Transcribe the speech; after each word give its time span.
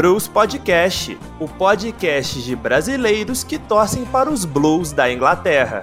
Blues 0.00 0.28
Podcast, 0.28 1.18
o 1.40 1.48
podcast 1.48 2.40
de 2.40 2.54
brasileiros 2.54 3.42
que 3.42 3.58
torcem 3.58 4.04
para 4.04 4.30
os 4.30 4.44
Blues 4.44 4.92
da 4.92 5.12
Inglaterra. 5.12 5.82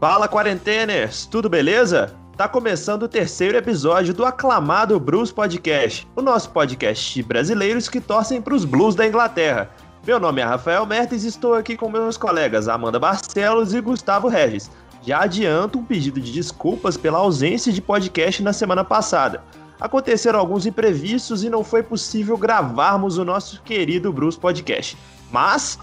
Fala 0.00 0.26
quarenteners, 0.26 1.26
tudo 1.26 1.50
beleza? 1.50 2.16
Tá 2.38 2.46
começando 2.46 3.02
o 3.02 3.08
terceiro 3.08 3.58
episódio 3.58 4.14
do 4.14 4.24
aclamado 4.24 5.00
Blues 5.00 5.32
Podcast, 5.32 6.06
o 6.14 6.22
nosso 6.22 6.50
podcast 6.50 7.12
de 7.12 7.20
brasileiros 7.20 7.88
que 7.88 8.00
torcem 8.00 8.40
para 8.40 8.54
os 8.54 8.64
Blues 8.64 8.94
da 8.94 9.04
Inglaterra. 9.04 9.68
Meu 10.06 10.20
nome 10.20 10.40
é 10.40 10.44
Rafael 10.44 10.86
Mertes 10.86 11.24
e 11.24 11.26
estou 11.26 11.54
aqui 11.54 11.76
com 11.76 11.90
meus 11.90 12.16
colegas 12.16 12.68
Amanda 12.68 12.96
Barcelos 12.96 13.74
e 13.74 13.80
Gustavo 13.80 14.28
Regis. 14.28 14.70
Já 15.02 15.22
adianto 15.24 15.80
um 15.80 15.84
pedido 15.84 16.20
de 16.20 16.30
desculpas 16.30 16.96
pela 16.96 17.18
ausência 17.18 17.72
de 17.72 17.82
podcast 17.82 18.40
na 18.40 18.52
semana 18.52 18.84
passada. 18.84 19.42
Aconteceram 19.80 20.38
alguns 20.38 20.64
imprevistos 20.64 21.42
e 21.42 21.50
não 21.50 21.64
foi 21.64 21.82
possível 21.82 22.38
gravarmos 22.38 23.18
o 23.18 23.24
nosso 23.24 23.60
querido 23.62 24.12
Blues 24.12 24.36
Podcast. 24.36 24.96
Mas 25.32 25.76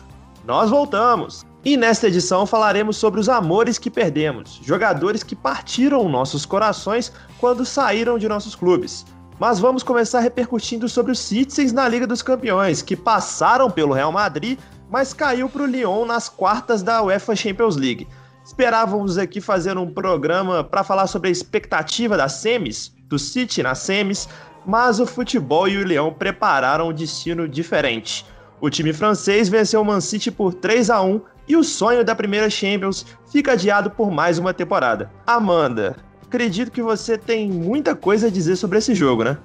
nós 0.46 0.70
voltamos! 0.70 1.46
E 1.66 1.76
nesta 1.76 2.08
edição 2.08 2.46
falaremos 2.46 2.96
sobre 2.96 3.20
os 3.20 3.28
amores 3.28 3.80
que 3.80 3.90
perdemos, 3.90 4.62
jogadores 4.64 5.24
que 5.24 5.36
partiram 5.36 6.08
nossos 6.08 6.46
corações 6.46 7.12
quando 7.40 7.66
saíram 7.66 8.20
de 8.20 8.30
nossos 8.30 8.54
clubes. 8.54 9.04
Mas 9.40 9.60
vamos 9.60 9.82
começar 9.82 10.20
repercutindo 10.20 10.88
sobre 10.88 11.12
os 11.12 11.18
Citizens 11.18 11.74
na 11.74 11.90
Liga 11.90 12.06
dos 12.06 12.22
Campeões, 12.22 12.84
que 12.84 12.96
passaram 12.96 13.72
pelo 13.72 13.96
Real 13.96 14.12
Madrid, 14.12 14.60
mas 14.92 15.12
caiu 15.12 15.50
para 15.50 15.64
o 15.64 15.66
Lyon 15.66 16.06
nas 16.06 16.30
quartas 16.30 16.84
da 16.84 17.02
UEFA 17.02 17.36
Champions 17.36 17.76
League. 17.76 18.08
Esperávamos 18.46 19.18
aqui 19.18 19.42
fazer 19.42 19.76
um 19.76 19.92
programa 19.92 20.64
para 20.64 20.84
falar 20.84 21.08
sobre 21.08 21.30
a 21.30 21.32
expectativa 21.32 22.16
das 22.16 22.34
semis, 22.34 22.94
do 23.08 23.18
City 23.18 23.64
nas 23.64 23.80
semis, 23.80 24.30
mas 24.68 25.00
o 25.00 25.08
futebol 25.08 25.68
e 25.68 25.78
o 25.78 25.84
Lyon 25.84 26.14
prepararam 26.14 26.90
um 26.90 26.94
destino 26.94 27.50
diferente. 27.50 28.24
O 28.62 28.70
time 28.70 28.94
francês 28.94 29.50
venceu 29.50 29.82
o 29.82 29.86
Man 29.86 30.00
City 30.00 30.30
por 30.30 30.54
3 30.54 30.92
a 30.92 31.02
1 31.02 31.22
e 31.48 31.56
o 31.56 31.64
sonho 31.64 32.04
da 32.04 32.16
primeira 32.16 32.50
Champions 32.50 33.06
fica 33.32 33.54
adiado 33.54 33.92
por 33.92 34.12
mais 34.12 34.38
uma 34.38 34.54
temporada. 34.54 35.12
Amanda, 35.26 35.96
acredito 36.24 36.72
que 36.72 36.82
você 36.82 37.18
tem 37.18 37.50
muita 37.50 37.96
coisa 37.96 38.28
a 38.28 38.32
dizer 38.32 38.56
sobre 38.56 38.78
esse 38.78 38.96
jogo, 38.96 39.24
né? 39.24 39.38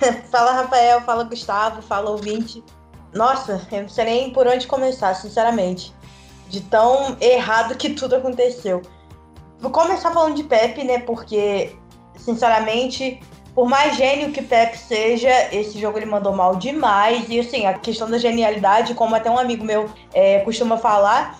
fala 0.30 0.52
Rafael, 0.52 1.00
fala 1.02 1.24
Gustavo, 1.24 1.82
fala 1.82 2.10
ouvinte. 2.10 2.62
Nossa, 3.14 3.66
eu 3.72 3.82
não 3.82 3.88
sei 3.88 4.04
nem 4.04 4.32
por 4.32 4.46
onde 4.46 4.66
começar, 4.66 5.14
sinceramente. 5.14 5.94
De 6.48 6.60
tão 6.60 7.16
errado 7.20 7.74
que 7.76 7.90
tudo 7.90 8.16
aconteceu. 8.16 8.82
Vou 9.58 9.70
começar 9.70 10.12
falando 10.12 10.34
de 10.34 10.44
Pepe, 10.44 10.84
né? 10.84 10.98
Porque, 10.98 11.74
sinceramente, 12.16 13.20
por 13.56 13.66
mais 13.66 13.96
gênio 13.96 14.32
que 14.32 14.42
Pep 14.42 14.76
seja, 14.76 15.30
esse 15.50 15.80
jogo 15.80 15.98
ele 15.98 16.04
mandou 16.04 16.30
mal 16.30 16.56
demais. 16.56 17.24
E 17.30 17.40
assim, 17.40 17.64
a 17.64 17.72
questão 17.72 18.08
da 18.10 18.18
genialidade, 18.18 18.92
como 18.92 19.16
até 19.16 19.30
um 19.30 19.38
amigo 19.38 19.64
meu 19.64 19.88
é, 20.12 20.40
costuma 20.40 20.76
falar, 20.76 21.38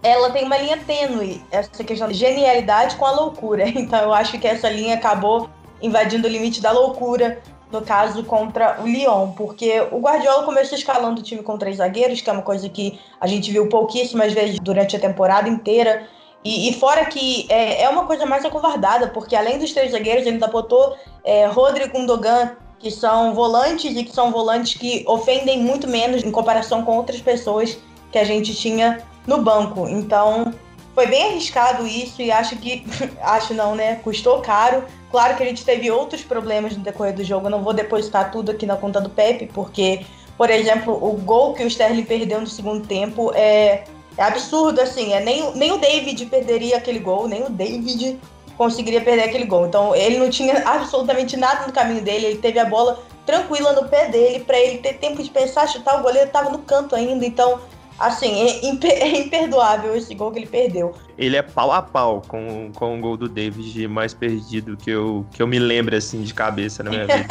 ela 0.00 0.30
tem 0.30 0.44
uma 0.44 0.56
linha 0.56 0.78
tênue, 0.78 1.42
essa 1.50 1.82
questão 1.82 2.06
de 2.06 2.14
genialidade 2.14 2.94
com 2.94 3.04
a 3.04 3.10
loucura. 3.10 3.64
Então 3.76 4.00
eu 4.00 4.14
acho 4.14 4.38
que 4.38 4.46
essa 4.46 4.70
linha 4.70 4.94
acabou 4.94 5.50
invadindo 5.82 6.28
o 6.28 6.30
limite 6.30 6.62
da 6.62 6.70
loucura, 6.70 7.42
no 7.72 7.82
caso 7.82 8.22
contra 8.22 8.80
o 8.80 8.86
Lyon, 8.86 9.32
porque 9.32 9.80
o 9.90 9.98
Guardiola 9.98 10.44
começou 10.44 10.78
escalando 10.78 11.20
o 11.20 11.24
time 11.24 11.42
com 11.42 11.58
três 11.58 11.78
zagueiros, 11.78 12.20
que 12.20 12.30
é 12.30 12.32
uma 12.32 12.42
coisa 12.42 12.68
que 12.68 13.00
a 13.20 13.26
gente 13.26 13.50
viu 13.50 13.68
pouquíssimas 13.68 14.32
vezes 14.32 14.60
durante 14.60 14.94
a 14.94 15.00
temporada 15.00 15.48
inteira. 15.48 16.06
E, 16.46 16.68
e, 16.68 16.74
fora 16.74 17.04
que 17.06 17.44
é, 17.48 17.82
é, 17.82 17.88
uma 17.88 18.06
coisa 18.06 18.24
mais 18.24 18.44
acovardada, 18.44 19.08
porque 19.08 19.34
além 19.34 19.58
dos 19.58 19.72
três 19.72 19.90
zagueiros, 19.90 20.22
ele 20.22 20.34
ainda 20.34 20.46
botou 20.46 20.96
é, 21.24 21.46
Rodrigo 21.46 21.92
Gundogan, 21.92 22.52
que 22.78 22.88
são 22.88 23.34
volantes 23.34 23.96
e 23.96 24.04
que 24.04 24.12
são 24.12 24.30
volantes 24.30 24.74
que 24.74 25.04
ofendem 25.08 25.58
muito 25.58 25.88
menos 25.88 26.22
em 26.22 26.30
comparação 26.30 26.84
com 26.84 26.96
outras 26.96 27.20
pessoas 27.20 27.76
que 28.12 28.18
a 28.18 28.22
gente 28.22 28.54
tinha 28.54 29.02
no 29.26 29.38
banco. 29.38 29.88
Então, 29.88 30.54
foi 30.94 31.08
bem 31.08 31.30
arriscado 31.30 31.84
isso 31.84 32.22
e 32.22 32.30
acho 32.30 32.54
que, 32.54 32.86
acho 33.20 33.52
não, 33.52 33.74
né? 33.74 33.96
Custou 33.96 34.40
caro. 34.40 34.84
Claro 35.10 35.36
que 35.36 35.42
a 35.42 35.46
gente 35.46 35.64
teve 35.64 35.90
outros 35.90 36.22
problemas 36.22 36.76
no 36.76 36.84
decorrer 36.84 37.12
do 37.12 37.24
jogo. 37.24 37.46
Eu 37.46 37.50
não 37.50 37.64
vou 37.64 37.72
depositar 37.72 38.30
tudo 38.30 38.52
aqui 38.52 38.66
na 38.66 38.76
conta 38.76 39.00
do 39.00 39.10
Pepe, 39.10 39.50
porque, 39.52 40.06
por 40.38 40.48
exemplo, 40.48 40.94
o 40.94 41.14
gol 41.14 41.54
que 41.54 41.64
o 41.64 41.66
Sterling 41.66 42.04
perdeu 42.04 42.40
no 42.40 42.46
segundo 42.46 42.86
tempo 42.86 43.32
é 43.34 43.82
é 44.16 44.22
absurdo, 44.22 44.80
assim. 44.80 45.12
É, 45.12 45.20
nem, 45.20 45.52
nem 45.54 45.72
o 45.72 45.78
David 45.78 46.26
perderia 46.26 46.76
aquele 46.76 46.98
gol, 46.98 47.28
nem 47.28 47.44
o 47.44 47.50
David 47.50 48.18
conseguiria 48.56 49.00
perder 49.00 49.24
aquele 49.24 49.44
gol. 49.44 49.66
Então 49.66 49.94
ele 49.94 50.18
não 50.18 50.30
tinha 50.30 50.66
absolutamente 50.66 51.36
nada 51.36 51.66
no 51.66 51.72
caminho 51.72 52.02
dele, 52.02 52.26
ele 52.26 52.38
teve 52.38 52.58
a 52.58 52.64
bola 52.64 53.02
tranquila 53.24 53.72
no 53.72 53.88
pé 53.88 54.08
dele 54.08 54.40
para 54.40 54.58
ele 54.58 54.78
ter 54.78 54.94
tempo 54.94 55.22
de 55.22 55.30
pensar, 55.30 55.66
chutar 55.68 55.98
o 55.98 56.02
goleiro 56.02 56.28
estava 56.28 56.50
no 56.50 56.58
canto 56.58 56.94
ainda, 56.94 57.26
então 57.26 57.60
assim, 57.98 58.42
é, 58.42 58.60
é, 58.88 59.18
imperdoável 59.18 59.96
esse 59.96 60.14
gol 60.14 60.30
que 60.30 60.38
ele 60.38 60.46
perdeu. 60.46 60.94
Ele 61.16 61.36
é 61.36 61.42
pau 61.42 61.72
a 61.72 61.82
pau 61.82 62.22
com, 62.26 62.70
com 62.74 62.98
o 62.98 63.00
gol 63.00 63.16
do 63.16 63.28
David 63.28 63.88
mais 63.88 64.14
perdido 64.14 64.76
que 64.76 64.90
eu, 64.90 65.26
que 65.32 65.42
eu 65.42 65.46
me 65.46 65.58
lembro 65.58 65.96
assim 65.96 66.22
de 66.22 66.32
cabeça 66.32 66.82
na 66.82 66.90
minha 66.90 67.06
vida. 67.08 67.26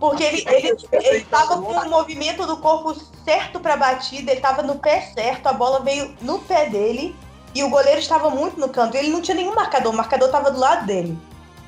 Porque 0.00 0.24
ele, 0.24 0.44
ele, 0.48 0.76
ele 0.92 1.24
tava 1.26 1.60
com 1.60 1.72
o 1.72 1.90
movimento 1.90 2.46
do 2.46 2.56
corpo 2.56 2.96
certo 3.22 3.60
pra 3.60 3.76
batida, 3.76 4.32
ele 4.32 4.40
tava 4.40 4.62
no 4.62 4.76
pé 4.76 5.02
certo, 5.14 5.46
a 5.46 5.52
bola 5.52 5.80
veio 5.80 6.16
no 6.22 6.38
pé 6.38 6.70
dele 6.70 7.14
e 7.54 7.62
o 7.62 7.68
goleiro 7.68 8.00
estava 8.00 8.30
muito 8.30 8.58
no 8.58 8.70
canto. 8.70 8.96
Ele 8.96 9.10
não 9.10 9.20
tinha 9.20 9.34
nenhum 9.34 9.54
marcador, 9.54 9.92
o 9.92 9.96
marcador 9.96 10.30
tava 10.30 10.50
do 10.50 10.58
lado 10.58 10.86
dele. 10.86 11.18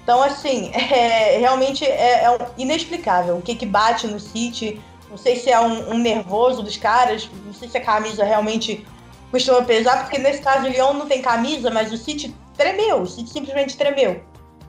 Então, 0.03 0.23
assim, 0.23 0.71
é, 0.73 1.37
realmente 1.37 1.85
é, 1.85 2.25
é 2.25 2.39
inexplicável 2.57 3.37
o 3.37 3.43
que, 3.43 3.55
que 3.55 3.67
bate 3.67 4.07
no 4.07 4.19
City. 4.19 4.81
Não 5.11 5.19
sei 5.19 5.37
se 5.37 5.51
é 5.51 5.61
um, 5.61 5.91
um, 5.91 5.99
nervoso 5.99 6.63
dos 6.63 6.79
caras, 6.79 7.29
não 7.45 7.53
sei 7.53 7.69
se 7.69 7.77
a 7.77 7.85
camisa 7.85 8.25
realmente 8.25 8.87
costuma 9.31 9.61
pesar, 9.61 10.05
porque 10.05 10.17
nesse 10.17 10.41
caso 10.41 10.67
o 10.67 10.71
Lyon 10.71 10.95
não 10.95 11.07
tem 11.07 11.21
camisa, 11.21 11.71
mas 11.71 11.93
o 11.93 11.99
City 11.99 12.35
tremeu, 12.57 13.03
o 13.03 13.07
City 13.07 13.31
simplesmente 13.31 13.77
tremeu 13.77 14.23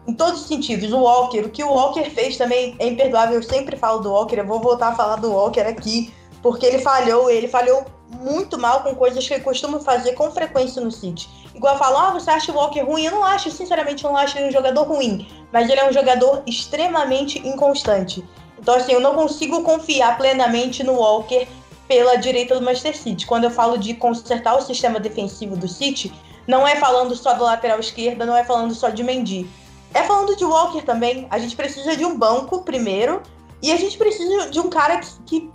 em 0.07 0.13
todos 0.13 0.41
os 0.41 0.47
sentidos. 0.47 0.91
O 0.91 0.99
Walker, 0.99 1.41
o 1.41 1.49
que 1.49 1.63
o 1.63 1.69
Walker 1.69 2.09
fez 2.09 2.37
também 2.37 2.75
é 2.79 2.87
imperdoável. 2.87 3.35
Eu 3.35 3.43
sempre 3.43 3.77
falo 3.77 3.99
do 3.99 4.11
Walker, 4.11 4.37
eu 4.37 4.45
vou 4.45 4.59
voltar 4.59 4.89
a 4.89 4.95
falar 4.95 5.17
do 5.17 5.31
Walker 5.31 5.61
aqui, 5.61 6.13
porque 6.41 6.65
ele 6.65 6.79
falhou, 6.79 7.29
ele 7.29 7.47
falhou 7.47 7.85
muito 8.19 8.57
mal 8.57 8.81
com 8.81 8.93
coisas 8.95 9.25
que 9.27 9.33
ele 9.33 9.43
costuma 9.43 9.79
fazer 9.79 10.13
com 10.13 10.31
frequência 10.31 10.81
no 10.81 10.91
City. 10.91 11.29
Igual 11.55 11.77
falam, 11.77 11.99
ah, 11.99 12.11
você 12.11 12.29
acha 12.29 12.51
o 12.51 12.55
Walker 12.55 12.81
ruim? 12.81 13.05
Eu 13.05 13.11
não 13.11 13.23
acho, 13.23 13.49
sinceramente, 13.51 14.03
eu 14.03 14.11
não 14.11 14.17
acho 14.17 14.37
ele 14.37 14.49
um 14.49 14.51
jogador 14.51 14.83
ruim, 14.83 15.27
mas 15.51 15.69
ele 15.69 15.79
é 15.79 15.89
um 15.89 15.93
jogador 15.93 16.43
extremamente 16.45 17.39
inconstante. 17.47 18.23
Então, 18.59 18.75
assim, 18.75 18.93
eu 18.93 18.99
não 18.99 19.15
consigo 19.15 19.61
confiar 19.63 20.17
plenamente 20.17 20.83
no 20.83 20.93
Walker 20.93 21.47
pela 21.87 22.15
direita 22.15 22.55
do 22.55 22.61
Manchester 22.61 22.97
City. 22.97 23.25
Quando 23.25 23.43
eu 23.43 23.51
falo 23.51 23.77
de 23.77 23.93
consertar 23.93 24.55
o 24.55 24.61
sistema 24.61 24.99
defensivo 24.99 25.55
do 25.55 25.67
City, 25.67 26.13
não 26.47 26.67
é 26.67 26.75
falando 26.75 27.15
só 27.15 27.33
do 27.33 27.43
lateral 27.43 27.79
esquerda, 27.79 28.25
não 28.25 28.35
é 28.35 28.43
falando 28.43 28.73
só 28.73 28.89
de 28.89 29.03
Mendy 29.03 29.49
é 29.93 30.03
falando 30.03 30.35
de 30.35 30.43
Walker 30.43 30.81
também. 30.81 31.27
A 31.29 31.37
gente 31.37 31.55
precisa 31.55 31.95
de 31.95 32.05
um 32.05 32.17
banco 32.17 32.61
primeiro. 32.63 33.21
E 33.61 33.71
a 33.71 33.77
gente 33.77 33.97
precisa 33.97 34.49
de 34.49 34.59
um 34.59 34.69
cara 34.69 34.97
que, 34.97 35.09
que 35.25 35.51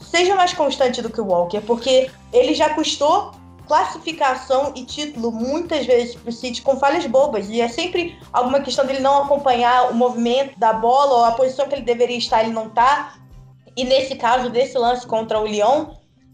seja 0.00 0.34
mais 0.36 0.54
constante 0.54 1.02
do 1.02 1.10
que 1.10 1.20
o 1.20 1.26
Walker, 1.26 1.60
porque 1.62 2.08
ele 2.32 2.54
já 2.54 2.70
custou 2.70 3.32
classificação 3.66 4.72
e 4.74 4.84
título 4.84 5.30
muitas 5.30 5.84
vezes 5.84 6.14
para 6.14 6.30
o 6.30 6.32
City 6.32 6.62
com 6.62 6.78
falhas 6.78 7.04
bobas. 7.06 7.48
E 7.50 7.60
é 7.60 7.68
sempre 7.68 8.18
alguma 8.32 8.60
questão 8.60 8.86
dele 8.86 9.00
não 9.00 9.22
acompanhar 9.22 9.90
o 9.90 9.94
movimento 9.94 10.58
da 10.58 10.72
bola 10.72 11.14
ou 11.14 11.24
a 11.24 11.32
posição 11.32 11.68
que 11.68 11.74
ele 11.74 11.82
deveria 11.82 12.16
estar, 12.16 12.42
ele 12.42 12.52
não 12.52 12.68
está. 12.68 13.14
E 13.76 13.84
nesse 13.84 14.16
caso, 14.16 14.48
desse 14.50 14.78
lance 14.78 15.06
contra 15.06 15.38
o 15.38 15.46
Lyon, 15.46 15.86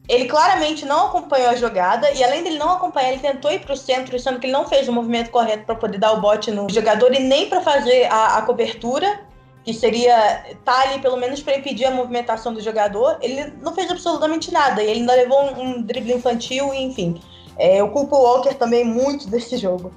ele 0.09 0.27
claramente 0.27 0.85
não 0.85 1.07
acompanhou 1.07 1.49
a 1.49 1.57
jogada 1.57 2.11
e 2.13 2.23
além 2.23 2.43
dele 2.43 2.59
não 2.59 2.71
acompanhar, 2.71 3.13
ele 3.13 3.21
tentou 3.21 3.51
ir 3.51 3.61
para 3.61 3.73
o 3.73 3.77
centro, 3.77 4.19
sendo 4.19 4.39
que 4.39 4.47
ele 4.47 4.53
não 4.53 4.69
fez 4.69 4.87
o 4.87 4.93
movimento 4.93 5.31
correto 5.31 5.65
para 5.65 5.75
poder 5.75 5.99
dar 5.99 6.13
o 6.13 6.21
bote 6.21 6.51
no 6.51 6.69
jogador 6.69 7.15
e 7.15 7.21
nem 7.21 7.49
para 7.49 7.63
fazer 7.63 8.05
a, 8.11 8.37
a, 8.37 8.43
cobertura, 8.43 9.21
que 9.65 9.73
seria 9.73 10.45
tá 10.63 10.83
ali 10.83 11.01
pelo 11.01 11.17
menos 11.17 11.43
para 11.43 11.57
impedir 11.57 11.87
a 11.87 11.91
movimentação 11.91 12.53
do 12.53 12.61
jogador. 12.61 13.17
Ele 13.23 13.51
não 13.63 13.75
fez 13.75 13.91
absolutamente 13.91 14.53
nada 14.53 14.83
e 14.83 14.91
ele 14.91 15.01
ainda 15.01 15.15
levou 15.15 15.43
um, 15.43 15.63
um 15.63 15.83
drible 15.83 16.13
infantil 16.13 16.75
e 16.75 16.83
enfim. 16.83 17.19
É, 17.57 17.81
eu 17.81 17.89
culpo 17.89 18.17
o 18.17 18.23
Walker 18.23 18.53
também 18.55 18.85
muito 18.85 19.27
desse 19.29 19.57
jogo. 19.57 19.91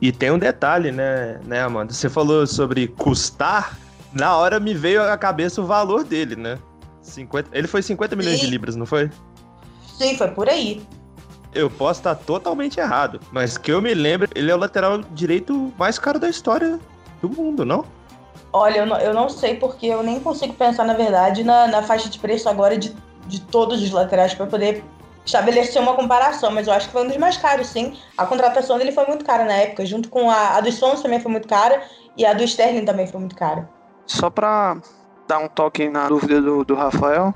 E 0.00 0.10
tem 0.10 0.32
um 0.32 0.38
detalhe, 0.38 0.90
né, 0.90 1.40
né, 1.44 1.60
Amanda? 1.60 1.92
Você 1.92 2.08
falou 2.08 2.44
sobre 2.46 2.88
custar, 2.88 3.78
na 4.12 4.36
hora 4.36 4.58
me 4.58 4.74
veio 4.74 5.02
à 5.02 5.16
cabeça 5.16 5.60
o 5.60 5.66
valor 5.66 6.02
dele, 6.02 6.34
né? 6.34 6.58
50, 7.02 7.50
ele 7.52 7.66
foi 7.66 7.82
50 7.82 8.14
milhões 8.16 8.40
de 8.40 8.46
libras, 8.46 8.76
não 8.76 8.86
foi? 8.86 9.10
Sim, 9.98 10.16
foi 10.16 10.28
por 10.28 10.48
aí. 10.48 10.82
Eu 11.54 11.68
posso 11.68 12.00
estar 12.00 12.14
totalmente 12.14 12.78
errado, 12.78 13.20
mas 13.32 13.58
que 13.58 13.72
eu 13.72 13.82
me 13.82 13.92
lembro, 13.92 14.28
ele 14.34 14.50
é 14.50 14.54
o 14.54 14.58
lateral 14.58 14.98
direito 14.98 15.72
mais 15.78 15.98
caro 15.98 16.18
da 16.18 16.28
história 16.28 16.78
do 17.20 17.28
mundo, 17.28 17.64
não? 17.64 17.84
Olha, 18.52 18.78
eu 18.78 18.86
não, 18.86 18.98
eu 18.98 19.12
não 19.12 19.28
sei 19.28 19.56
porque 19.56 19.86
eu 19.86 20.02
nem 20.02 20.20
consigo 20.20 20.54
pensar, 20.54 20.84
na 20.84 20.94
verdade, 20.94 21.42
na, 21.42 21.66
na 21.66 21.82
faixa 21.82 22.08
de 22.08 22.18
preço 22.18 22.48
agora 22.48 22.78
de 22.78 22.94
de 23.28 23.40
todos 23.40 23.82
os 23.82 23.90
laterais 23.90 24.34
para 24.34 24.46
poder 24.46 24.82
estabelecer 25.24 25.80
uma 25.80 25.94
comparação, 25.94 26.50
mas 26.50 26.66
eu 26.66 26.72
acho 26.72 26.86
que 26.86 26.92
foi 26.92 27.04
um 27.04 27.08
dos 27.08 27.18
mais 27.18 27.36
caros, 27.36 27.66
sim. 27.68 27.96
A 28.16 28.24
contratação 28.24 28.78
dele 28.78 28.90
foi 28.90 29.04
muito 29.06 29.24
cara 29.24 29.44
na 29.44 29.52
época, 29.52 29.84
junto 29.84 30.08
com 30.08 30.30
a, 30.30 30.56
a 30.56 30.60
dos 30.60 30.74
Sons 30.74 31.02
também 31.02 31.20
foi 31.20 31.30
muito 31.30 31.46
cara 31.46 31.82
e 32.16 32.24
a 32.24 32.32
do 32.32 32.42
Sterling 32.42 32.86
também 32.86 33.06
foi 33.06 33.20
muito 33.20 33.36
cara. 33.36 33.68
Só 34.06 34.30
para 34.30 34.78
dar 35.28 35.38
um 35.38 35.48
toque 35.48 35.90
na 35.90 36.08
dúvida 36.08 36.40
do, 36.40 36.64
do 36.64 36.74
Rafael, 36.74 37.34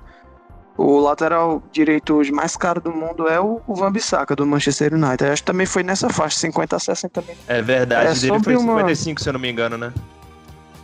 o 0.82 0.98
lateral 0.98 1.62
direito 1.70 2.14
hoje 2.14 2.32
mais 2.32 2.56
caro 2.56 2.80
do 2.80 2.90
mundo 2.90 3.28
é 3.28 3.40
o, 3.40 3.60
o 3.66 3.74
Van 3.74 3.92
Bissaka, 3.92 4.34
do 4.34 4.44
Manchester 4.44 4.92
United. 4.92 5.24
Acho 5.30 5.42
que 5.42 5.46
também 5.46 5.64
foi 5.64 5.84
nessa 5.84 6.10
faixa, 6.10 6.38
50 6.40 6.74
a 6.74 6.78
60 6.80 7.22
mil. 7.22 7.36
É 7.46 7.62
verdade, 7.62 8.08
é, 8.10 8.30
dele 8.30 8.42
foi 8.42 8.56
uma... 8.56 8.78
55, 8.78 9.20
se 9.20 9.28
eu 9.28 9.32
não 9.32 9.40
me 9.40 9.50
engano, 9.50 9.78
né? 9.78 9.92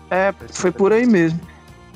É, 0.08 0.32
foi 0.52 0.70
por 0.70 0.92
aí 0.92 1.04
mesmo. 1.04 1.40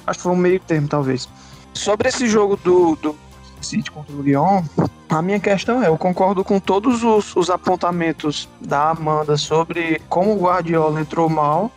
Acho 0.04 0.18
que 0.18 0.22
foi 0.24 0.32
um 0.32 0.36
meio 0.36 0.58
termo, 0.58 0.88
talvez. 0.88 1.28
Sobre 1.72 2.08
esse 2.08 2.26
jogo 2.26 2.56
do, 2.56 2.96
do 2.96 3.16
City 3.60 3.90
contra 3.90 4.14
o 4.14 4.20
Lyon, 4.20 4.64
a 5.08 5.22
minha 5.22 5.38
questão 5.38 5.82
é, 5.82 5.86
eu 5.86 5.96
concordo 5.96 6.42
com 6.42 6.58
todos 6.58 7.04
os, 7.04 7.36
os 7.36 7.50
apontamentos 7.50 8.48
da 8.60 8.90
Amanda 8.90 9.36
sobre 9.36 10.02
como 10.08 10.32
o 10.32 10.42
Guardiola 10.42 11.00
entrou 11.00 11.28
mal, 11.28 11.70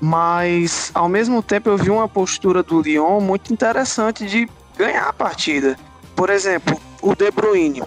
mas 0.00 0.90
ao 0.94 1.08
mesmo 1.08 1.42
tempo 1.42 1.68
eu 1.68 1.76
vi 1.76 1.90
uma 1.90 2.08
postura 2.08 2.62
do 2.62 2.80
Lyon 2.80 3.20
muito 3.20 3.52
interessante 3.52 4.24
de 4.24 4.48
ganhar 4.80 5.08
a 5.08 5.12
partida. 5.12 5.76
Por 6.16 6.30
exemplo, 6.30 6.80
o 7.02 7.14
De 7.14 7.30
Bruyne. 7.30 7.82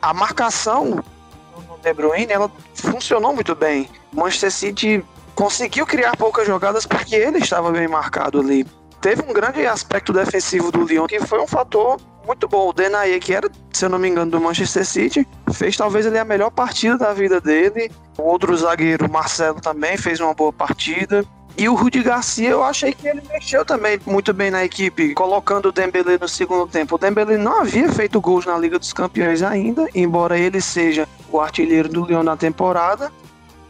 A 0.00 0.12
marcação 0.14 0.90
do 0.90 1.78
De 1.82 1.92
Bruyne, 1.92 2.32
ela 2.32 2.50
funcionou 2.74 3.34
muito 3.34 3.54
bem. 3.54 3.88
O 4.12 4.20
Manchester 4.20 4.50
City 4.50 5.04
conseguiu 5.34 5.86
criar 5.86 6.16
poucas 6.16 6.46
jogadas 6.46 6.86
porque 6.86 7.14
ele 7.14 7.38
estava 7.38 7.70
bem 7.70 7.88
marcado 7.88 8.40
ali. 8.40 8.66
Teve 9.00 9.22
um 9.22 9.34
grande 9.34 9.66
aspecto 9.66 10.12
defensivo 10.12 10.72
do 10.72 10.84
Lyon 10.84 11.06
que 11.06 11.20
foi 11.20 11.38
um 11.38 11.46
fator 11.46 12.00
muito 12.26 12.48
bom. 12.48 12.70
O 12.70 12.72
Denaye, 12.72 13.20
que 13.20 13.34
era, 13.34 13.50
se 13.70 13.84
eu 13.84 13.90
não 13.90 13.98
me 13.98 14.08
engano, 14.08 14.30
do 14.30 14.40
Manchester 14.40 14.86
City, 14.86 15.28
fez 15.52 15.76
talvez 15.76 16.06
ele 16.06 16.18
a 16.18 16.24
melhor 16.24 16.50
partida 16.50 16.96
da 16.96 17.12
vida 17.12 17.38
dele. 17.38 17.90
O 18.16 18.22
outro 18.22 18.56
zagueiro, 18.56 19.10
Marcelo, 19.10 19.60
também 19.60 19.98
fez 19.98 20.20
uma 20.20 20.32
boa 20.32 20.52
partida. 20.52 21.22
E 21.56 21.68
o 21.68 21.74
Rudi 21.74 22.02
Garcia, 22.02 22.50
eu 22.50 22.64
achei 22.64 22.92
que 22.92 23.06
ele 23.06 23.22
mexeu 23.28 23.64
também 23.64 24.00
muito 24.04 24.32
bem 24.32 24.50
na 24.50 24.64
equipe, 24.64 25.14
colocando 25.14 25.66
o 25.66 25.72
Dembele 25.72 26.18
no 26.18 26.28
segundo 26.28 26.66
tempo. 26.66 26.96
O 26.96 26.98
Dembele 26.98 27.36
não 27.36 27.60
havia 27.60 27.88
feito 27.92 28.20
gols 28.20 28.44
na 28.44 28.58
Liga 28.58 28.76
dos 28.76 28.92
Campeões 28.92 29.40
ainda, 29.40 29.88
embora 29.94 30.36
ele 30.36 30.60
seja 30.60 31.08
o 31.30 31.40
artilheiro 31.40 31.88
do 31.88 32.04
Lyon 32.04 32.24
na 32.24 32.36
temporada. 32.36 33.12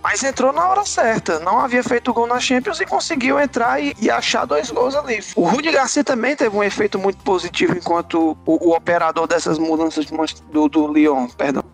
Mas 0.02 0.22
entrou 0.22 0.52
na 0.52 0.68
hora 0.68 0.84
certa. 0.84 1.38
Não 1.40 1.58
havia 1.58 1.82
feito 1.82 2.12
gol 2.12 2.26
na 2.26 2.38
Champions 2.38 2.78
e 2.80 2.86
conseguiu 2.86 3.40
entrar 3.40 3.80
e, 3.80 3.94
e 3.98 4.10
achar 4.10 4.46
dois 4.46 4.70
gols 4.70 4.94
ali. 4.94 5.22
O 5.34 5.46
Rudi 5.46 5.70
Garcia 5.70 6.04
também 6.04 6.36
teve 6.36 6.54
um 6.54 6.62
efeito 6.62 6.98
muito 6.98 7.22
positivo 7.22 7.74
enquanto 7.76 8.36
o, 8.46 8.68
o 8.68 8.74
operador 8.74 9.26
dessas 9.26 9.58
mudanças 9.58 10.04
do, 10.06 10.68
do 10.68 10.92
Lyon, 10.92 11.28
perdão. 11.28 11.64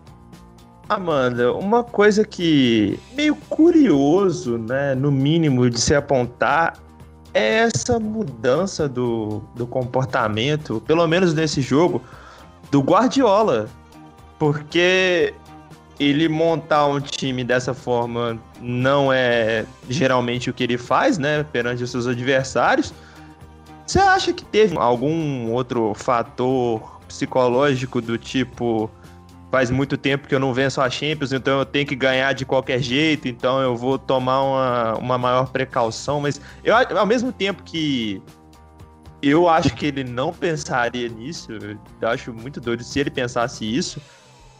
Amanda, 0.91 1.53
uma 1.53 1.85
coisa 1.85 2.25
que 2.25 2.99
meio 3.13 3.33
curioso, 3.33 4.57
né, 4.57 4.93
no 4.93 5.09
mínimo 5.09 5.69
de 5.69 5.79
se 5.79 5.95
apontar, 5.95 6.73
é 7.33 7.59
essa 7.59 7.97
mudança 7.97 8.89
do, 8.89 9.41
do 9.55 9.65
comportamento, 9.65 10.83
pelo 10.85 11.07
menos 11.07 11.33
nesse 11.33 11.61
jogo, 11.61 12.01
do 12.69 12.81
Guardiola. 12.81 13.69
Porque 14.37 15.33
ele 15.97 16.27
montar 16.27 16.85
um 16.87 16.99
time 16.99 17.45
dessa 17.45 17.73
forma 17.73 18.37
não 18.59 19.13
é 19.13 19.65
geralmente 19.87 20.49
o 20.49 20.53
que 20.53 20.61
ele 20.61 20.77
faz, 20.77 21.17
né, 21.17 21.41
perante 21.53 21.81
os 21.81 21.89
seus 21.89 22.05
adversários. 22.05 22.93
Você 23.87 23.97
acha 23.97 24.33
que 24.33 24.43
teve 24.43 24.77
algum 24.77 25.53
outro 25.53 25.93
fator 25.95 26.99
psicológico 27.07 28.01
do 28.01 28.17
tipo 28.17 28.91
faz 29.51 29.69
muito 29.69 29.97
tempo 29.97 30.27
que 30.27 30.33
eu 30.33 30.39
não 30.39 30.53
venço 30.53 30.79
a 30.79 30.89
Champions, 30.89 31.33
então 31.33 31.59
eu 31.59 31.65
tenho 31.65 31.85
que 31.85 31.95
ganhar 31.95 32.31
de 32.33 32.45
qualquer 32.45 32.81
jeito, 32.81 33.27
então 33.27 33.61
eu 33.61 33.75
vou 33.75 33.99
tomar 33.99 34.41
uma, 34.41 34.93
uma 34.97 35.17
maior 35.17 35.49
precaução, 35.51 36.21
mas 36.21 36.39
eu 36.63 36.73
ao 36.75 37.05
mesmo 37.05 37.33
tempo 37.33 37.61
que 37.61 38.23
eu 39.21 39.49
acho 39.49 39.75
que 39.75 39.85
ele 39.85 40.05
não 40.05 40.33
pensaria 40.33 41.09
nisso, 41.09 41.51
eu 42.01 42.07
acho 42.07 42.33
muito 42.33 42.61
doido 42.61 42.81
se 42.81 42.99
ele 42.99 43.11
pensasse 43.11 43.65
isso, 43.65 44.01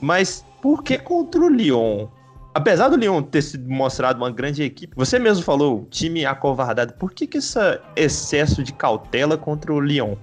mas 0.01 0.45
por 0.61 0.83
que 0.83 0.97
contra 0.97 1.41
o 1.41 1.47
Lyon? 1.47 2.07
Apesar 2.53 2.89
do 2.89 2.97
Lyon 2.97 3.23
ter 3.23 3.41
sido 3.43 3.71
mostrado 3.71 4.17
uma 4.17 4.29
grande 4.29 4.61
equipe, 4.61 4.93
você 4.95 5.17
mesmo 5.17 5.41
falou, 5.41 5.87
time 5.89 6.25
acovardado, 6.25 6.93
por 6.95 7.13
que, 7.13 7.25
que 7.25 7.37
esse 7.37 7.57
excesso 7.95 8.61
de 8.61 8.73
cautela 8.73 9.37
contra 9.37 9.73
o 9.73 9.79
Lyon? 9.79 10.15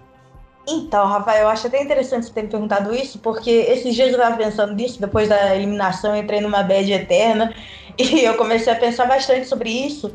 Então, 0.70 1.06
Rafael, 1.06 1.44
eu 1.44 1.48
acho 1.48 1.66
até 1.66 1.82
interessante 1.82 2.26
você 2.26 2.32
ter 2.32 2.42
me 2.42 2.48
perguntado 2.48 2.94
isso, 2.94 3.18
porque 3.20 3.50
esses 3.50 3.94
dias 3.94 4.08
eu 4.08 4.16
estava 4.16 4.36
pensando 4.36 4.74
nisso, 4.74 5.00
depois 5.00 5.26
da 5.26 5.56
eliminação, 5.56 6.14
eu 6.14 6.22
entrei 6.22 6.42
numa 6.42 6.62
bad 6.62 6.92
eterna, 6.92 7.54
e 7.96 8.22
eu 8.22 8.34
comecei 8.34 8.70
a 8.70 8.76
pensar 8.76 9.06
bastante 9.06 9.48
sobre 9.48 9.70
isso, 9.70 10.12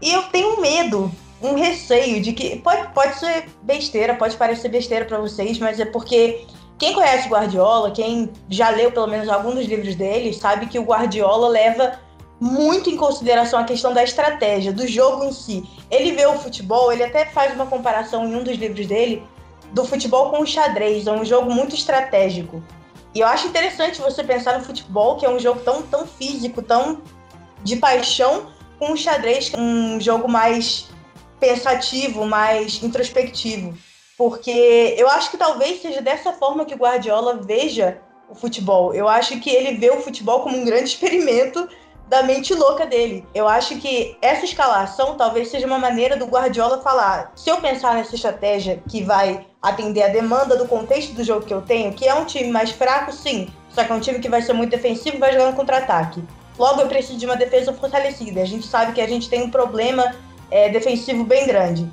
e 0.00 0.12
eu 0.12 0.22
tenho 0.24 0.60
medo, 0.60 1.10
um 1.42 1.54
receio 1.54 2.20
de 2.22 2.32
que, 2.32 2.56
pode, 2.60 2.92
pode 2.92 3.18
ser 3.18 3.48
besteira, 3.62 4.14
pode 4.14 4.36
parecer 4.36 4.68
besteira 4.68 5.04
para 5.04 5.18
vocês, 5.18 5.58
mas 5.58 5.80
é 5.80 5.84
porque 5.84 6.46
quem 6.78 6.92
conhece 6.92 7.28
Guardiola, 7.28 7.90
quem 7.90 8.30
já 8.48 8.70
leu 8.70 8.92
pelo 8.92 9.08
menos 9.08 9.28
algum 9.28 9.52
dos 9.52 9.66
livros 9.66 9.96
dele, 9.96 10.32
sabe 10.32 10.66
que 10.66 10.78
o 10.78 10.84
Guardiola 10.84 11.48
leva 11.48 11.98
muito 12.40 12.88
em 12.88 12.96
consideração 12.96 13.58
a 13.58 13.64
questão 13.64 13.92
da 13.92 14.04
estratégia, 14.04 14.72
do 14.72 14.86
jogo 14.86 15.24
em 15.24 15.32
si. 15.32 15.68
Ele 15.90 16.12
vê 16.12 16.24
o 16.26 16.38
futebol, 16.38 16.92
ele 16.92 17.02
até 17.02 17.24
faz 17.24 17.52
uma 17.52 17.66
comparação 17.66 18.24
em 18.24 18.36
um 18.36 18.44
dos 18.44 18.56
livros 18.56 18.86
dele 18.86 19.24
do 19.72 19.84
futebol 19.84 20.30
com 20.30 20.42
o 20.42 20.46
xadrez, 20.46 21.06
é 21.06 21.12
um 21.12 21.24
jogo 21.24 21.52
muito 21.52 21.74
estratégico. 21.74 22.62
E 23.14 23.20
eu 23.20 23.26
acho 23.26 23.48
interessante 23.48 24.00
você 24.00 24.22
pensar 24.22 24.58
no 24.58 24.64
futebol, 24.64 25.16
que 25.16 25.26
é 25.26 25.30
um 25.30 25.38
jogo 25.38 25.60
tão, 25.60 25.82
tão 25.82 26.06
físico, 26.06 26.62
tão 26.62 27.02
de 27.62 27.76
paixão, 27.76 28.46
com 28.78 28.92
o 28.92 28.96
xadrez, 28.96 29.48
que 29.48 29.56
é 29.56 29.58
um 29.58 30.00
jogo 30.00 30.28
mais 30.28 30.88
pensativo, 31.40 32.24
mais 32.24 32.82
introspectivo. 32.82 33.76
Porque 34.16 34.94
eu 34.96 35.08
acho 35.08 35.30
que 35.30 35.36
talvez 35.36 35.80
seja 35.80 36.00
dessa 36.00 36.32
forma 36.32 36.64
que 36.64 36.74
o 36.74 36.78
Guardiola 36.78 37.40
veja 37.42 38.00
o 38.28 38.34
futebol. 38.34 38.92
Eu 38.94 39.08
acho 39.08 39.38
que 39.40 39.50
ele 39.50 39.76
vê 39.76 39.90
o 39.90 40.00
futebol 40.00 40.40
como 40.40 40.56
um 40.56 40.64
grande 40.64 40.90
experimento 40.90 41.68
da 42.08 42.22
mente 42.22 42.54
louca 42.54 42.86
dele. 42.86 43.26
Eu 43.34 43.46
acho 43.46 43.76
que 43.76 44.16
essa 44.22 44.44
escalação 44.44 45.16
talvez 45.16 45.48
seja 45.48 45.66
uma 45.66 45.78
maneira 45.78 46.16
do 46.16 46.26
Guardiola 46.26 46.80
falar: 46.80 47.32
se 47.36 47.50
eu 47.50 47.58
pensar 47.58 47.94
nessa 47.94 48.14
estratégia 48.14 48.82
que 48.88 49.02
vai 49.02 49.46
atender 49.62 50.02
a 50.02 50.08
demanda 50.08 50.56
do 50.56 50.66
contexto 50.66 51.12
do 51.12 51.22
jogo 51.22 51.44
que 51.44 51.52
eu 51.52 51.62
tenho, 51.62 51.92
que 51.92 52.08
é 52.08 52.14
um 52.14 52.24
time 52.24 52.50
mais 52.50 52.70
fraco, 52.70 53.12
sim, 53.12 53.48
só 53.68 53.84
que 53.84 53.92
é 53.92 53.94
um 53.94 54.00
time 54.00 54.18
que 54.18 54.28
vai 54.28 54.40
ser 54.40 54.54
muito 54.54 54.70
defensivo 54.70 55.16
e 55.16 55.20
vai 55.20 55.32
jogar 55.32 55.50
no 55.50 55.56
contra-ataque. 55.56 56.24
Logo, 56.58 56.80
eu 56.80 56.88
preciso 56.88 57.18
de 57.18 57.26
uma 57.26 57.36
defesa 57.36 57.72
fortalecida. 57.72 58.40
A 58.40 58.44
gente 58.44 58.66
sabe 58.66 58.92
que 58.92 59.00
a 59.00 59.06
gente 59.06 59.28
tem 59.28 59.42
um 59.42 59.50
problema 59.50 60.14
é, 60.50 60.68
defensivo 60.68 61.22
bem 61.22 61.46
grande. 61.46 61.88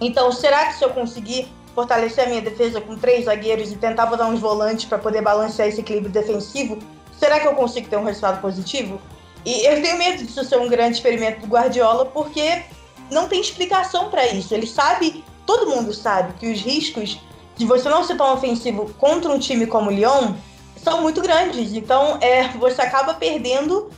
Então, 0.00 0.32
será 0.32 0.66
que 0.66 0.74
se 0.74 0.84
eu 0.84 0.90
conseguir 0.90 1.52
fortalecer 1.74 2.24
a 2.24 2.26
minha 2.26 2.42
defesa 2.42 2.80
com 2.80 2.96
três 2.96 3.26
zagueiros 3.26 3.70
e 3.70 3.76
tentar 3.76 4.06
botar 4.06 4.26
uns 4.26 4.40
volantes 4.40 4.86
para 4.86 4.98
poder 4.98 5.22
balancear 5.22 5.68
esse 5.68 5.80
equilíbrio 5.80 6.12
defensivo, 6.12 6.78
será 7.18 7.38
que 7.38 7.46
eu 7.46 7.54
consigo 7.54 7.88
ter 7.88 7.96
um 7.96 8.04
resultado 8.04 8.40
positivo? 8.40 9.00
E 9.44 9.66
eu 9.66 9.82
tenho 9.82 9.98
medo 9.98 10.24
disso 10.24 10.44
ser 10.44 10.58
um 10.58 10.68
grande 10.68 10.96
experimento 10.96 11.40
do 11.40 11.46
Guardiola, 11.46 12.06
porque 12.06 12.62
não 13.10 13.28
tem 13.28 13.40
explicação 13.40 14.08
para 14.08 14.26
isso. 14.28 14.54
Ele 14.54 14.66
sabe, 14.66 15.24
todo 15.44 15.70
mundo 15.70 15.92
sabe, 15.92 16.32
que 16.34 16.50
os 16.50 16.60
riscos 16.60 17.20
de 17.56 17.66
você 17.66 17.88
não 17.88 18.04
ser 18.04 18.16
tão 18.16 18.32
ofensivo 18.32 18.92
contra 18.94 19.30
um 19.30 19.38
time 19.38 19.66
como 19.66 19.90
o 19.90 19.92
Lyon 19.92 20.34
são 20.76 21.02
muito 21.02 21.20
grandes. 21.20 21.72
Então, 21.74 22.18
é, 22.20 22.48
você 22.48 22.82
acaba 22.82 23.14
perdendo, 23.14 23.90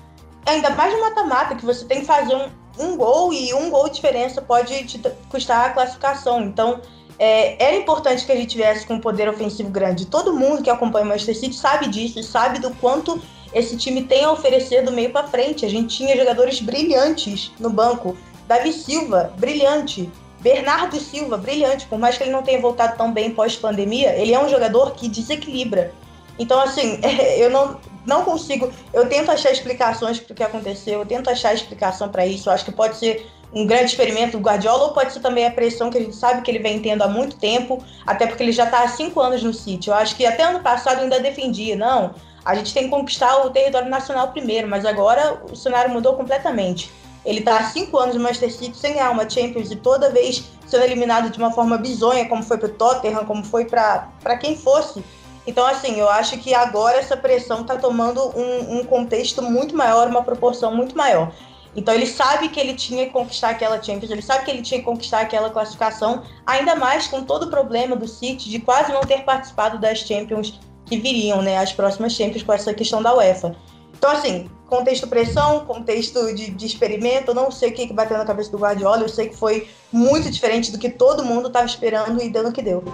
ainda 0.44 0.70
mais 0.70 0.92
no 0.92 1.00
mata-mata, 1.00 1.54
que 1.54 1.64
você 1.64 1.84
tem 1.84 2.00
que 2.00 2.06
fazer 2.06 2.34
um, 2.34 2.48
um 2.78 2.96
gol 2.96 3.32
e 3.32 3.54
um 3.54 3.70
gol 3.70 3.88
de 3.88 3.96
diferença 3.96 4.42
pode 4.42 4.84
te 4.84 5.00
custar 5.30 5.66
a 5.66 5.70
classificação. 5.70 6.42
Então, 6.42 6.80
é, 7.18 7.62
era 7.64 7.76
importante 7.76 8.26
que 8.26 8.32
a 8.32 8.36
gente 8.36 8.48
tivesse 8.48 8.86
com 8.86 8.94
um 8.94 9.00
poder 9.00 9.28
ofensivo 9.28 9.70
grande. 9.70 10.06
Todo 10.06 10.34
mundo 10.34 10.62
que 10.62 10.70
acompanha 10.70 11.04
o 11.04 11.08
Manchester 11.08 11.38
City 11.38 11.54
sabe 11.54 11.88
disso 11.88 12.22
sabe 12.22 12.58
do 12.58 12.70
quanto 12.74 13.22
esse 13.54 13.76
time 13.76 14.02
tem 14.02 14.24
a 14.24 14.32
oferecer 14.32 14.82
do 14.82 14.90
meio 14.90 15.10
para 15.10 15.28
frente. 15.28 15.64
A 15.64 15.68
gente 15.68 15.96
tinha 15.96 16.16
jogadores 16.16 16.60
brilhantes 16.60 17.52
no 17.60 17.70
banco. 17.70 18.16
Davi 18.48 18.72
Silva, 18.72 19.32
brilhante. 19.38 20.10
Bernardo 20.40 20.98
Silva, 20.98 21.38
brilhante. 21.38 21.86
Por 21.86 21.98
mais 21.98 22.18
que 22.18 22.24
ele 22.24 22.32
não 22.32 22.42
tenha 22.42 22.60
voltado 22.60 22.96
tão 22.96 23.12
bem 23.12 23.30
pós-pandemia, 23.30 24.14
ele 24.16 24.34
é 24.34 24.44
um 24.44 24.48
jogador 24.48 24.92
que 24.92 25.08
desequilibra. 25.08 25.92
Então, 26.38 26.60
assim, 26.60 26.98
eu 27.38 27.48
não, 27.48 27.80
não 28.04 28.24
consigo. 28.24 28.70
Eu 28.92 29.08
tento 29.08 29.30
achar 29.30 29.52
explicações 29.52 30.18
para 30.18 30.32
o 30.32 30.36
que 30.36 30.42
aconteceu, 30.42 30.98
eu 30.98 31.06
tento 31.06 31.30
achar 31.30 31.54
explicação 31.54 32.08
para 32.08 32.26
isso. 32.26 32.48
Eu 32.48 32.52
acho 32.52 32.64
que 32.64 32.72
pode 32.72 32.96
ser 32.96 33.26
um 33.54 33.66
grande 33.66 33.86
experimento 33.86 34.36
do 34.36 34.42
Guardiola 34.42 34.86
ou 34.86 34.92
pode 34.92 35.12
ser 35.12 35.20
também 35.20 35.46
a 35.46 35.50
pressão 35.50 35.88
que 35.88 35.96
a 35.96 36.00
gente 36.00 36.16
sabe 36.16 36.42
que 36.42 36.50
ele 36.50 36.58
vem 36.58 36.80
tendo 36.80 37.02
há 37.02 37.08
muito 37.08 37.36
tempo, 37.36 37.82
até 38.04 38.26
porque 38.26 38.42
ele 38.42 38.50
já 38.50 38.64
está 38.64 38.82
há 38.82 38.88
cinco 38.88 39.20
anos 39.20 39.44
no 39.44 39.54
City. 39.54 39.88
Eu 39.88 39.94
acho 39.94 40.16
que 40.16 40.26
até 40.26 40.42
ano 40.42 40.60
passado 40.60 41.00
ainda 41.00 41.20
defendia, 41.20 41.76
não. 41.76 42.14
A 42.44 42.54
gente 42.54 42.74
tem 42.74 42.84
que 42.84 42.90
conquistar 42.90 43.46
o 43.46 43.50
território 43.50 43.88
nacional 43.88 44.28
primeiro, 44.28 44.68
mas 44.68 44.84
agora 44.84 45.40
o 45.50 45.56
cenário 45.56 45.90
mudou 45.90 46.14
completamente. 46.14 46.92
Ele 47.24 47.38
está 47.38 47.58
há 47.58 47.64
cinco 47.64 47.96
anos 47.98 48.14
no 48.14 48.20
Manchester 48.20 48.52
City 48.52 48.76
sem 48.76 48.94
ganhar 48.94 49.10
uma 49.10 49.28
Champions 49.28 49.70
e 49.70 49.76
toda 49.76 50.10
vez 50.10 50.44
sendo 50.66 50.84
eliminado 50.84 51.30
de 51.30 51.38
uma 51.38 51.50
forma 51.50 51.78
bizonha, 51.78 52.28
como 52.28 52.42
foi 52.42 52.58
para 52.58 52.66
o 52.66 52.72
Tottenham, 52.72 53.24
como 53.24 53.42
foi 53.42 53.64
para 53.64 54.36
quem 54.38 54.56
fosse. 54.56 55.02
Então, 55.46 55.66
assim, 55.66 55.98
eu 55.98 56.08
acho 56.08 56.38
que 56.38 56.54
agora 56.54 56.98
essa 56.98 57.16
pressão 57.16 57.62
está 57.62 57.76
tomando 57.76 58.20
um, 58.36 58.78
um 58.78 58.84
contexto 58.84 59.42
muito 59.42 59.74
maior, 59.76 60.08
uma 60.08 60.22
proporção 60.22 60.74
muito 60.74 60.96
maior. 60.96 61.32
Então 61.76 61.92
ele 61.92 62.06
sabe 62.06 62.48
que 62.48 62.60
ele 62.60 62.74
tinha 62.74 63.06
que 63.06 63.12
conquistar 63.12 63.50
aquela 63.50 63.82
Champions, 63.82 64.10
ele 64.10 64.22
sabe 64.22 64.44
que 64.44 64.50
ele 64.50 64.62
tinha 64.62 64.78
que 64.78 64.86
conquistar 64.86 65.20
aquela 65.20 65.50
classificação, 65.50 66.22
ainda 66.46 66.76
mais 66.76 67.08
com 67.08 67.24
todo 67.24 67.44
o 67.44 67.50
problema 67.50 67.96
do 67.96 68.06
City 68.06 68.48
de 68.48 68.60
quase 68.60 68.92
não 68.92 69.00
ter 69.00 69.24
participado 69.24 69.78
das 69.78 69.98
Champions 69.98 70.60
que 70.86 70.98
viriam, 70.98 71.42
né, 71.42 71.58
as 71.58 71.72
próximas 71.72 72.12
Champions 72.12 72.42
com 72.42 72.52
essa 72.52 72.74
questão 72.74 73.02
da 73.02 73.14
UEFA. 73.14 73.54
Então, 73.96 74.10
assim, 74.10 74.50
contexto 74.66 75.06
pressão, 75.06 75.64
contexto 75.64 76.34
de, 76.34 76.50
de 76.50 76.66
experimento, 76.66 77.30
eu 77.30 77.34
não 77.34 77.50
sei 77.50 77.70
o 77.70 77.72
que, 77.72 77.92
bateu 77.92 78.18
na 78.18 78.24
cabeça 78.24 78.50
do 78.50 78.58
Guardiola, 78.58 79.02
eu 79.02 79.08
sei 79.08 79.28
que 79.28 79.36
foi 79.36 79.68
muito 79.92 80.30
diferente 80.30 80.70
do 80.70 80.78
que 80.78 80.90
todo 80.90 81.24
mundo 81.24 81.48
estava 81.48 81.66
esperando 81.66 82.22
e 82.22 82.28
dando 82.28 82.50
o 82.50 82.52
que 82.52 82.62
deu. 82.62 82.84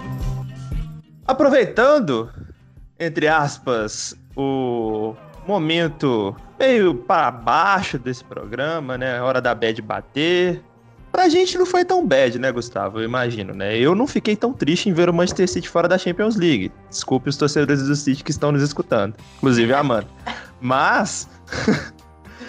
Aproveitando, 1.25 2.29
entre 2.99 3.27
aspas, 3.27 4.15
o 4.35 5.15
momento 5.45 6.35
meio 6.59 6.95
para 6.95 7.31
baixo 7.31 7.97
desse 7.97 8.23
programa, 8.23 8.97
né? 8.97 9.21
Hora 9.21 9.41
da 9.41 9.55
bad 9.55 9.81
bater. 9.81 10.63
Pra 11.11 11.27
gente 11.27 11.57
não 11.57 11.65
foi 11.65 11.83
tão 11.83 12.05
bad, 12.05 12.39
né, 12.39 12.51
Gustavo? 12.51 12.99
Eu 12.99 13.03
imagino, 13.03 13.53
né? 13.53 13.77
Eu 13.77 13.93
não 13.93 14.07
fiquei 14.07 14.35
tão 14.35 14.53
triste 14.53 14.89
em 14.89 14.93
ver 14.93 15.09
o 15.09 15.13
Manchester 15.13 15.47
City 15.47 15.67
fora 15.67 15.87
da 15.87 15.97
Champions 15.97 16.35
League. 16.35 16.71
Desculpe 16.89 17.29
os 17.29 17.35
torcedores 17.35 17.83
do 17.83 17.95
City 17.95 18.23
que 18.23 18.31
estão 18.31 18.51
nos 18.51 18.63
escutando. 18.63 19.15
Inclusive 19.37 19.73
a 19.73 19.79
Amanda. 19.79 20.07
Mas. 20.61 21.27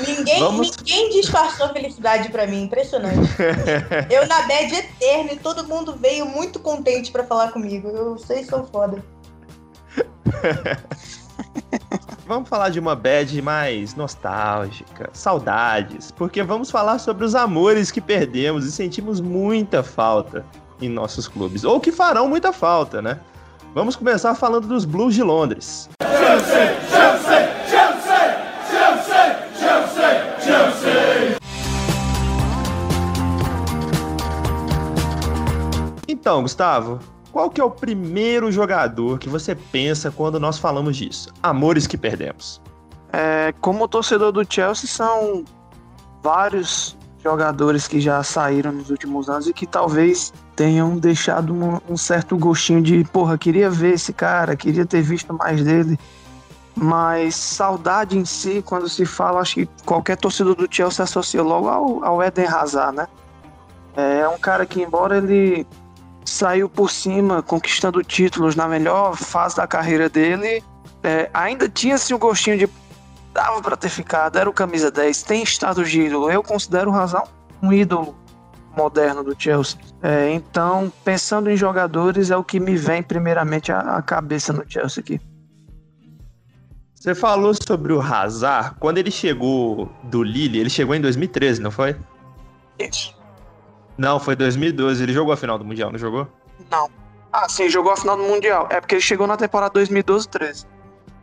Ninguém, 0.07 0.41
Vamos... 0.41 0.77
ninguém 0.79 1.11
disfarçou 1.11 1.69
felicidade 1.69 2.29
para 2.31 2.47
mim, 2.47 2.63
impressionante. 2.65 3.31
eu 4.11 4.27
na 4.27 4.43
bad 4.43 4.75
eterna 4.75 5.33
e 5.33 5.37
todo 5.37 5.69
mundo 5.69 5.95
veio 5.95 6.27
muito 6.27 6.59
contente 6.59 7.13
para 7.13 7.23
falar 7.23 7.53
comigo. 7.53 7.89
Eu, 7.89 8.15
vocês 8.15 8.47
são 8.47 8.67
foda. 8.67 9.05
Vamos 12.27 12.49
falar 12.49 12.71
de 12.71 12.79
uma 12.81 12.95
bad 12.95 13.43
mais 13.43 13.95
nostálgica, 13.95 15.11
saudades, 15.13 16.11
porque 16.13 16.43
vamos 16.43 16.71
falar 16.71 16.99
sobre 16.99 17.25
os 17.25 17.35
amores 17.35 17.91
que 17.91 18.01
perdemos 18.01 18.65
e 18.65 18.73
sentimos 18.73 19.21
muita 19.21 19.83
falta 19.83 20.45
em 20.81 20.89
nossos 20.89 21.29
clubes, 21.29 21.65
ou 21.65 21.81
que 21.81 21.93
farão 21.93 22.29
muita 22.29 22.53
falta, 22.53 23.03
né? 23.03 23.19
Vamos 23.75 23.97
começar 23.97 24.35
falando 24.35 24.69
dos 24.69 24.85
Blues 24.85 25.15
de 25.15 25.23
Londres. 25.23 25.89
Chelsea, 26.01 26.75
Chelsea, 26.91 27.49
Chelsea, 27.69 28.37
Chelsea, 28.71 29.49
Chelsea, 29.59 30.41
Chelsea. 30.41 31.37
Então, 36.07 36.43
Gustavo, 36.43 37.01
qual 37.33 37.49
que 37.49 37.61
é 37.61 37.65
o 37.65 37.71
primeiro 37.71 38.53
jogador 38.53 39.19
que 39.19 39.29
você 39.29 39.55
pensa 39.55 40.11
quando 40.11 40.39
nós 40.39 40.59
falamos 40.59 40.97
disso? 40.97 41.33
Amores 41.43 41.87
que 41.87 41.97
perdemos. 41.97 42.61
É, 43.11 43.55
como 43.61 43.89
torcedor 43.89 44.33
do 44.33 44.45
Chelsea, 44.49 44.87
são 44.87 45.45
vários 46.23 46.97
jogadores 47.23 47.89
que 47.89 48.01
já 48.01 48.23
saíram 48.23 48.73
nos 48.73 48.91
últimos 48.91 49.29
anos 49.29 49.47
e 49.47 49.53
que 49.53 49.67
talvez 49.67 50.33
tenham 50.55 50.99
deixado 50.99 51.55
um, 51.55 51.81
um, 51.89 51.97
certo 51.97 52.37
gostinho 52.37 52.83
de, 52.83 53.05
porra, 53.05 53.39
queria 53.39 53.71
ver 53.71 53.95
esse 53.95 54.13
cara, 54.13 54.55
queria 54.55 54.85
ter 54.85 55.03
visto 55.03 55.33
mais 55.33 55.65
dele. 55.65 55.99
Mas 56.75 57.35
saudade 57.35 58.19
em 58.19 58.25
si, 58.25 58.63
quando 58.63 58.89
se 58.89 59.07
fala, 59.07 59.41
acho 59.41 59.55
que 59.55 59.69
qualquer 59.85 60.17
torcedor 60.17 60.55
do 60.55 60.67
Chelsea 60.71 61.03
associa 61.03 61.43
logo 61.43 61.69
ao, 61.69 62.05
ao 62.05 62.23
Eden 62.23 62.47
Hazard, 62.47 62.97
né? 62.97 63.07
É 63.95 64.27
um 64.27 64.39
cara 64.39 64.65
que, 64.65 64.83
embora 64.83 65.19
ele 65.19 65.67
saiu 66.33 66.69
por 66.69 66.91
cima, 66.91 67.43
conquistando 67.43 68.03
títulos 68.03 68.57
na 68.57 68.67
melhor 68.67 69.17
fase 69.17 69.57
da 69.57 69.67
carreira 69.67 70.09
dele. 70.09 70.63
É, 71.03 71.29
ainda 71.35 71.69
tinha-se 71.69 72.15
um 72.15 72.19
gostinho 72.19 72.59
de. 72.59 72.69
dava 73.33 73.61
para 73.61 73.77
ter 73.77 73.89
ficado, 73.89 74.39
era 74.39 74.49
o 74.49 74.53
camisa 74.53 74.91
10, 74.91 75.23
tem 75.23 75.43
status 75.43 75.91
de 75.91 76.03
ídolo. 76.03 76.31
Eu 76.31 76.43
considero 76.43 76.91
o 76.91 76.93
Razão 76.93 77.25
um 77.63 77.73
ídolo 77.73 78.17
moderno 78.77 79.23
do 79.23 79.37
Chelsea. 79.39 79.79
É, 80.03 80.33
então, 80.33 80.93
pensando 81.05 81.51
em 81.51 81.57
jogadores, 81.57 82.31
é 82.31 82.37
o 82.37 82.43
que 82.43 82.59
me 82.59 82.77
vem 82.77 83.03
primeiramente 83.03 83.71
à, 83.71 84.03
cabeça 84.03 84.53
no 84.53 84.65
Chelsea 84.69 85.01
aqui. 85.01 85.21
Você 86.95 87.15
falou 87.15 87.53
sobre 87.55 87.93
o 87.93 88.01
Hazard. 88.01 88.77
Quando 88.79 88.99
ele 88.99 89.11
chegou 89.11 89.91
do 90.05 90.23
Lille, 90.23 90.59
ele 90.59 90.71
chegou 90.71 90.95
em 90.95 91.01
2013, 91.01 91.61
não 91.61 91.71
foi? 91.71 91.97
Isso. 92.79 93.22
Não, 93.97 94.19
foi 94.19 94.35
2012. 94.37 95.03
Ele 95.03 95.13
jogou 95.13 95.33
a 95.33 95.37
final 95.37 95.59
do 95.59 95.65
Mundial, 95.65 95.91
não 95.91 95.99
jogou? 95.99 96.27
Não. 96.71 96.89
Ah, 97.33 97.49
sim, 97.49 97.69
jogou 97.69 97.93
a 97.93 97.97
final 97.97 98.17
do 98.17 98.23
Mundial. 98.23 98.69
É 98.71 98.81
porque 98.81 98.95
ele 98.95 99.03
chegou 99.03 99.27
na 99.27 99.37
temporada 99.37 99.79
2012-13. 99.81 100.67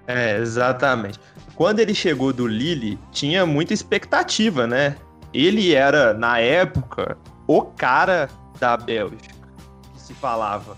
É, 0.08 0.38
exatamente. 0.38 1.20
Quando 1.56 1.80
ele 1.80 1.94
chegou 1.94 2.34
do 2.34 2.48
Lille, 2.48 2.98
tinha 3.12 3.46
muita 3.46 3.74
expectativa, 3.74 4.66
né? 4.66 4.96
Ele 5.34 5.76
era, 5.76 6.14
na 6.14 6.40
época, 6.40 7.18
o 7.46 7.62
cara 7.62 8.30
da 8.60 8.76
Bélgica, 8.76 9.36
que 9.94 10.02
se 10.02 10.14
falava 10.14 10.76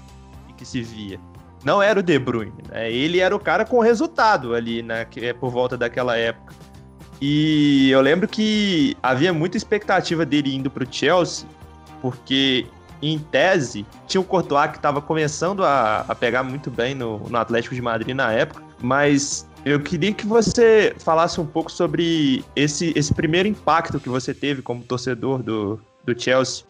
e 0.50 0.54
que 0.54 0.66
se 0.66 0.82
via. 0.82 1.20
Não 1.64 1.82
era 1.82 2.00
o 2.00 2.04
De 2.04 2.18
Bruyne, 2.18 2.64
né? 2.70 2.92
Ele 2.92 3.20
era 3.20 3.36
o 3.36 3.40
cara 3.40 3.64
com 3.64 3.80
resultado 3.80 4.56
ali, 4.56 4.82
né? 4.82 5.06
Que 5.06 5.28
é 5.28 5.34
por 5.34 5.52
volta 5.52 5.78
daquela 5.78 6.18
época. 6.18 6.54
E 7.22 7.90
eu 7.92 8.02
lembro 8.02 8.28
que 8.28 8.98
havia 9.02 9.32
muita 9.32 9.56
expectativa 9.56 10.26
dele 10.26 10.56
indo 10.56 10.72
pro 10.72 10.92
Chelsea, 10.92 11.48
porque 12.02 12.68
em 13.02 13.18
tese 13.18 13.86
tinha 14.08 14.22
o 14.22 14.24
Courtois 14.24 14.72
que 14.72 14.78
estava 14.78 15.02
começando 15.02 15.64
a, 15.64 16.06
a, 16.08 16.16
pegar 16.16 16.44
muito 16.44 16.70
bem 16.70 16.94
no, 16.94 17.20
no 17.20 17.38
Atlético 17.38 17.74
de 17.74 17.82
Madrid 17.82 18.16
na 18.16 18.32
época, 18.32 18.64
mas 18.82 19.48
eu 19.66 19.80
queria 19.80 20.14
que 20.14 20.26
você 20.26 20.96
falasse 21.00 21.40
um 21.40 21.46
pouco 21.46 21.72
sobre 21.72 22.44
esse, 22.56 22.94
esse 22.96 23.14
primeiro 23.14 23.48
impacto 23.48 24.00
que 24.00 24.10
você 24.10 24.34
teve 24.34 24.62
como 24.62 24.84
torcedor 24.84 25.42
do, 25.44 25.80
do 26.04 26.20
Chelsea. 26.20 26.66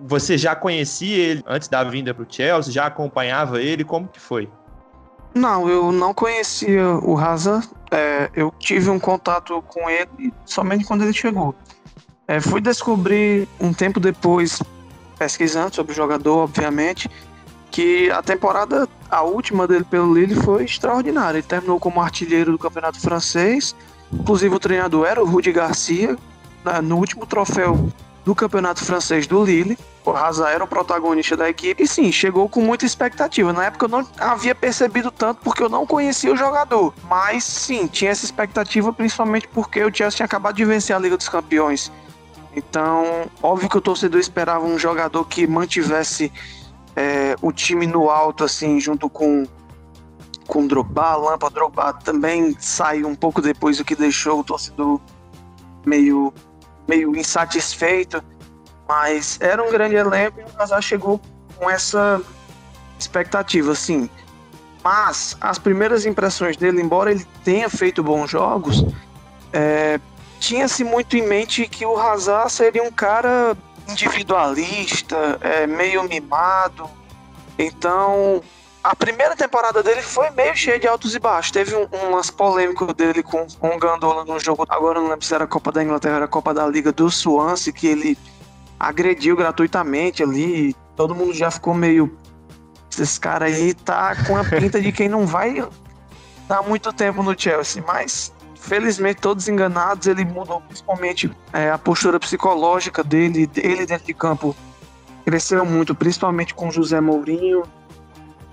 Você 0.00 0.36
já 0.36 0.56
conhecia 0.56 1.16
ele 1.16 1.42
antes 1.46 1.68
da 1.68 1.84
vinda 1.84 2.12
para 2.12 2.24
o 2.24 2.26
Chelsea? 2.28 2.72
Já 2.72 2.86
acompanhava 2.86 3.60
ele? 3.60 3.84
Como 3.84 4.08
que 4.08 4.20
foi? 4.20 4.48
Não, 5.34 5.68
eu 5.68 5.90
não 5.90 6.14
conhecia 6.14 6.88
o 7.02 7.18
Hazard. 7.18 7.68
É, 7.90 8.30
eu 8.34 8.52
tive 8.58 8.90
um 8.90 8.98
contato 8.98 9.60
com 9.62 9.90
ele 9.90 10.32
somente 10.44 10.84
quando 10.84 11.02
ele 11.02 11.12
chegou. 11.12 11.54
É, 12.26 12.40
fui 12.40 12.60
descobrir 12.60 13.46
um 13.60 13.72
tempo 13.72 14.00
depois, 14.00 14.62
pesquisando 15.18 15.74
sobre 15.74 15.92
o 15.92 15.94
jogador, 15.94 16.38
obviamente, 16.38 17.10
que 17.70 18.10
a 18.10 18.22
temporada, 18.22 18.88
a 19.10 19.22
última 19.22 19.66
dele 19.66 19.84
pelo 19.84 20.14
Lille 20.14 20.34
foi 20.34 20.64
extraordinária. 20.64 21.38
Ele 21.38 21.46
terminou 21.46 21.78
como 21.78 22.00
artilheiro 22.00 22.52
do 22.52 22.58
campeonato 22.58 23.00
francês. 23.00 23.74
Inclusive 24.12 24.54
o 24.54 24.58
treinador 24.58 25.06
era 25.06 25.22
o 25.22 25.26
Rudi 25.26 25.52
Garcia, 25.52 26.16
no 26.82 26.96
último 26.96 27.26
troféu 27.26 27.88
do 28.24 28.34
campeonato 28.34 28.82
francês 28.82 29.26
do 29.26 29.44
Lille. 29.44 29.76
O 30.04 30.10
Hazard 30.12 30.54
era 30.54 30.64
o 30.64 30.66
protagonista 30.66 31.36
da 31.36 31.48
equipe 31.48 31.82
e 31.82 31.88
sim, 31.88 32.12
chegou 32.12 32.48
com 32.48 32.60
muita 32.60 32.86
expectativa. 32.86 33.52
Na 33.52 33.64
época 33.66 33.86
eu 33.86 33.88
não 33.88 34.06
havia 34.18 34.54
percebido 34.54 35.10
tanto 35.10 35.40
porque 35.42 35.62
eu 35.62 35.68
não 35.68 35.86
conhecia 35.86 36.32
o 36.32 36.36
jogador. 36.36 36.94
Mas 37.08 37.44
sim, 37.44 37.86
tinha 37.86 38.10
essa 38.10 38.24
expectativa 38.24 38.92
principalmente 38.92 39.48
porque 39.48 39.82
o 39.82 39.94
Chelsea 39.94 40.16
tinha 40.16 40.26
acabado 40.26 40.56
de 40.56 40.64
vencer 40.64 40.94
a 40.94 40.98
Liga 40.98 41.16
dos 41.16 41.28
Campeões 41.28 41.90
então, 42.56 43.26
óbvio 43.42 43.68
que 43.68 43.78
o 43.78 43.80
torcedor 43.80 44.20
esperava 44.20 44.64
um 44.64 44.78
jogador 44.78 45.24
que 45.24 45.46
mantivesse 45.46 46.32
é, 46.94 47.34
o 47.42 47.52
time 47.52 47.86
no 47.86 48.10
alto, 48.10 48.44
assim, 48.44 48.80
junto 48.80 49.08
com 49.08 49.46
com 50.46 50.66
Drogba, 50.66 51.16
Lampa 51.16 51.48
Drogba 51.48 51.94
também 52.04 52.54
saiu 52.60 53.08
um 53.08 53.14
pouco 53.14 53.40
depois, 53.40 53.80
o 53.80 53.84
que 53.84 53.96
deixou 53.96 54.40
o 54.40 54.44
torcedor 54.44 55.00
meio, 55.86 56.32
meio 56.86 57.16
insatisfeito, 57.16 58.22
mas 58.86 59.38
era 59.40 59.62
um 59.62 59.70
grande 59.70 59.94
elenco 59.94 60.40
e 60.40 60.42
o 60.42 60.62
Hazard 60.62 60.84
chegou 60.84 61.20
com 61.56 61.70
essa 61.70 62.20
expectativa, 62.98 63.72
assim. 63.72 64.08
Mas 64.82 65.36
as 65.40 65.58
primeiras 65.58 66.04
impressões 66.04 66.58
dele, 66.58 66.82
embora 66.82 67.10
ele 67.10 67.26
tenha 67.42 67.70
feito 67.70 68.02
bons 68.02 68.30
jogos, 68.30 68.84
é, 69.50 69.98
tinha-se 70.44 70.84
muito 70.84 71.16
em 71.16 71.26
mente 71.26 71.66
que 71.66 71.86
o 71.86 71.98
Hazard 71.98 72.52
seria 72.52 72.82
um 72.82 72.90
cara 72.90 73.56
individualista, 73.88 75.38
é, 75.40 75.66
meio 75.66 76.02
mimado. 76.04 76.88
Então, 77.58 78.42
a 78.82 78.94
primeira 78.94 79.34
temporada 79.34 79.82
dele 79.82 80.02
foi 80.02 80.28
meio 80.30 80.54
cheia 80.54 80.78
de 80.78 80.86
altos 80.86 81.14
e 81.14 81.18
baixos. 81.18 81.50
Teve 81.50 81.74
um, 81.74 81.86
umas 82.08 82.30
polêmicas 82.30 82.92
dele 82.92 83.22
com, 83.22 83.46
o 83.58 83.78
Gandola 83.78 84.22
no 84.26 84.38
jogo, 84.38 84.66
agora 84.68 85.00
não 85.00 85.08
lembro 85.08 85.24
se 85.24 85.34
era 85.34 85.44
a 85.44 85.46
Copa 85.46 85.72
da 85.72 85.82
Inglaterra, 85.82 86.16
era 86.16 86.24
a 86.26 86.28
Copa 86.28 86.52
da 86.52 86.66
Liga 86.66 86.92
do 86.92 87.10
Swansea, 87.10 87.72
que 87.72 87.86
ele 87.86 88.18
agrediu 88.78 89.34
gratuitamente 89.36 90.22
ali. 90.22 90.76
Todo 90.94 91.14
mundo 91.14 91.32
já 91.32 91.50
ficou 91.50 91.72
meio. 91.72 92.14
Esse 92.96 93.18
cara 93.18 93.46
aí 93.46 93.72
tá 93.72 94.14
com 94.26 94.36
a 94.36 94.44
pinta 94.44 94.78
de 94.78 94.92
quem 94.92 95.08
não 95.08 95.26
vai 95.26 95.66
dar 96.46 96.62
muito 96.62 96.92
tempo 96.92 97.22
no 97.22 97.34
Chelsea, 97.36 97.82
mas 97.86 98.33
felizmente 98.64 99.20
todos 99.20 99.46
enganados, 99.46 100.06
ele 100.06 100.24
mudou 100.24 100.60
principalmente 100.62 101.30
é, 101.52 101.70
a 101.70 101.78
postura 101.78 102.18
psicológica 102.18 103.04
dele, 103.04 103.48
ele 103.56 103.84
dentro 103.84 104.06
de 104.06 104.14
campo 104.14 104.56
cresceu 105.24 105.64
muito, 105.66 105.94
principalmente 105.94 106.54
com 106.54 106.70
José 106.70 107.00
Mourinho. 107.00 107.62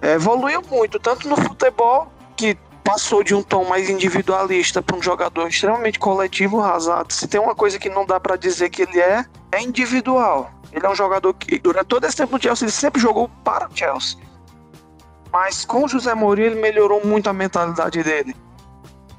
É, 0.02 0.14
evoluiu 0.14 0.62
muito, 0.70 1.00
tanto 1.00 1.30
no 1.30 1.38
futebol, 1.38 2.12
que 2.36 2.58
passou 2.84 3.24
de 3.24 3.34
um 3.34 3.42
tom 3.42 3.64
mais 3.64 3.90
individualista 3.90 4.82
para 4.82 4.98
um 4.98 5.02
jogador 5.02 5.48
extremamente 5.48 5.98
coletivo, 5.98 6.62
Hazard. 6.62 7.14
Se 7.14 7.28
tem 7.28 7.40
uma 7.40 7.56
coisa 7.56 7.80
que 7.80 7.90
não 7.90 8.06
dá 8.06 8.20
para 8.20 8.36
dizer 8.36 8.70
que 8.70 8.82
ele 8.82 9.00
é, 9.00 9.26
é 9.52 9.62
individual. 9.62 10.52
Ele 10.74 10.86
é 10.86 10.90
um 10.90 10.96
jogador 10.96 11.34
que, 11.34 11.58
durante 11.60 11.88
todo 11.88 12.06
esse 12.06 12.18
tempo 12.18 12.34
no 12.34 12.42
Chelsea, 12.42 12.66
ele 12.66 12.72
sempre 12.72 13.02
jogou 13.02 13.30
para 13.44 13.68
o 13.68 13.72
Chelsea. 13.74 14.18
Mas 15.32 15.64
com 15.64 15.86
o 15.86 15.88
José 15.88 16.14
Mourinho, 16.14 16.48
ele 16.48 16.62
melhorou 16.62 17.06
muito 17.06 17.30
a 17.30 17.34
mentalidade 17.34 18.04
dele. 18.04 18.36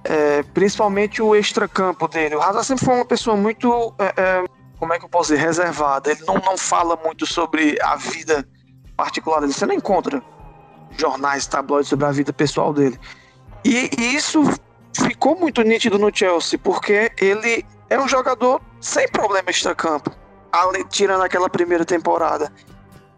É, 0.04 0.42
principalmente 0.42 1.22
o 1.22 1.34
extracampo 1.36 2.08
dele. 2.08 2.34
O 2.34 2.42
Hazard 2.42 2.66
sempre 2.66 2.84
foi 2.84 2.94
uma 2.94 3.04
pessoa 3.04 3.36
muito, 3.36 3.94
é, 3.98 4.12
é, 4.16 4.44
como 4.78 4.92
é 4.92 4.98
que 4.98 5.04
eu 5.04 5.08
posso 5.08 5.32
dizer, 5.32 5.44
reservada. 5.44 6.10
Ele 6.10 6.24
não, 6.26 6.34
não 6.34 6.58
fala 6.58 6.96
muito 6.96 7.24
sobre 7.24 7.78
a 7.80 7.94
vida 7.96 8.46
particular 8.96 9.40
dele. 9.40 9.52
Você 9.52 9.64
não 9.64 9.74
encontra 9.74 10.22
jornais, 10.96 11.46
tabloides 11.46 11.88
sobre 11.88 12.04
a 12.04 12.10
vida 12.10 12.32
pessoal 12.32 12.72
dele. 12.72 12.98
E, 13.64 13.90
e 13.96 14.14
isso 14.16 14.42
ficou 14.94 15.38
muito 15.38 15.62
nítido 15.62 15.98
no 15.98 16.14
Chelsea, 16.14 16.58
porque 16.58 17.12
ele 17.20 17.64
é 17.88 17.98
um 17.98 18.08
jogador 18.08 18.60
sem 18.80 19.08
problema 19.08 19.50
extracampo, 19.50 20.10
tirando 20.90 21.22
aquela 21.22 21.48
primeira 21.48 21.84
temporada. 21.84 22.52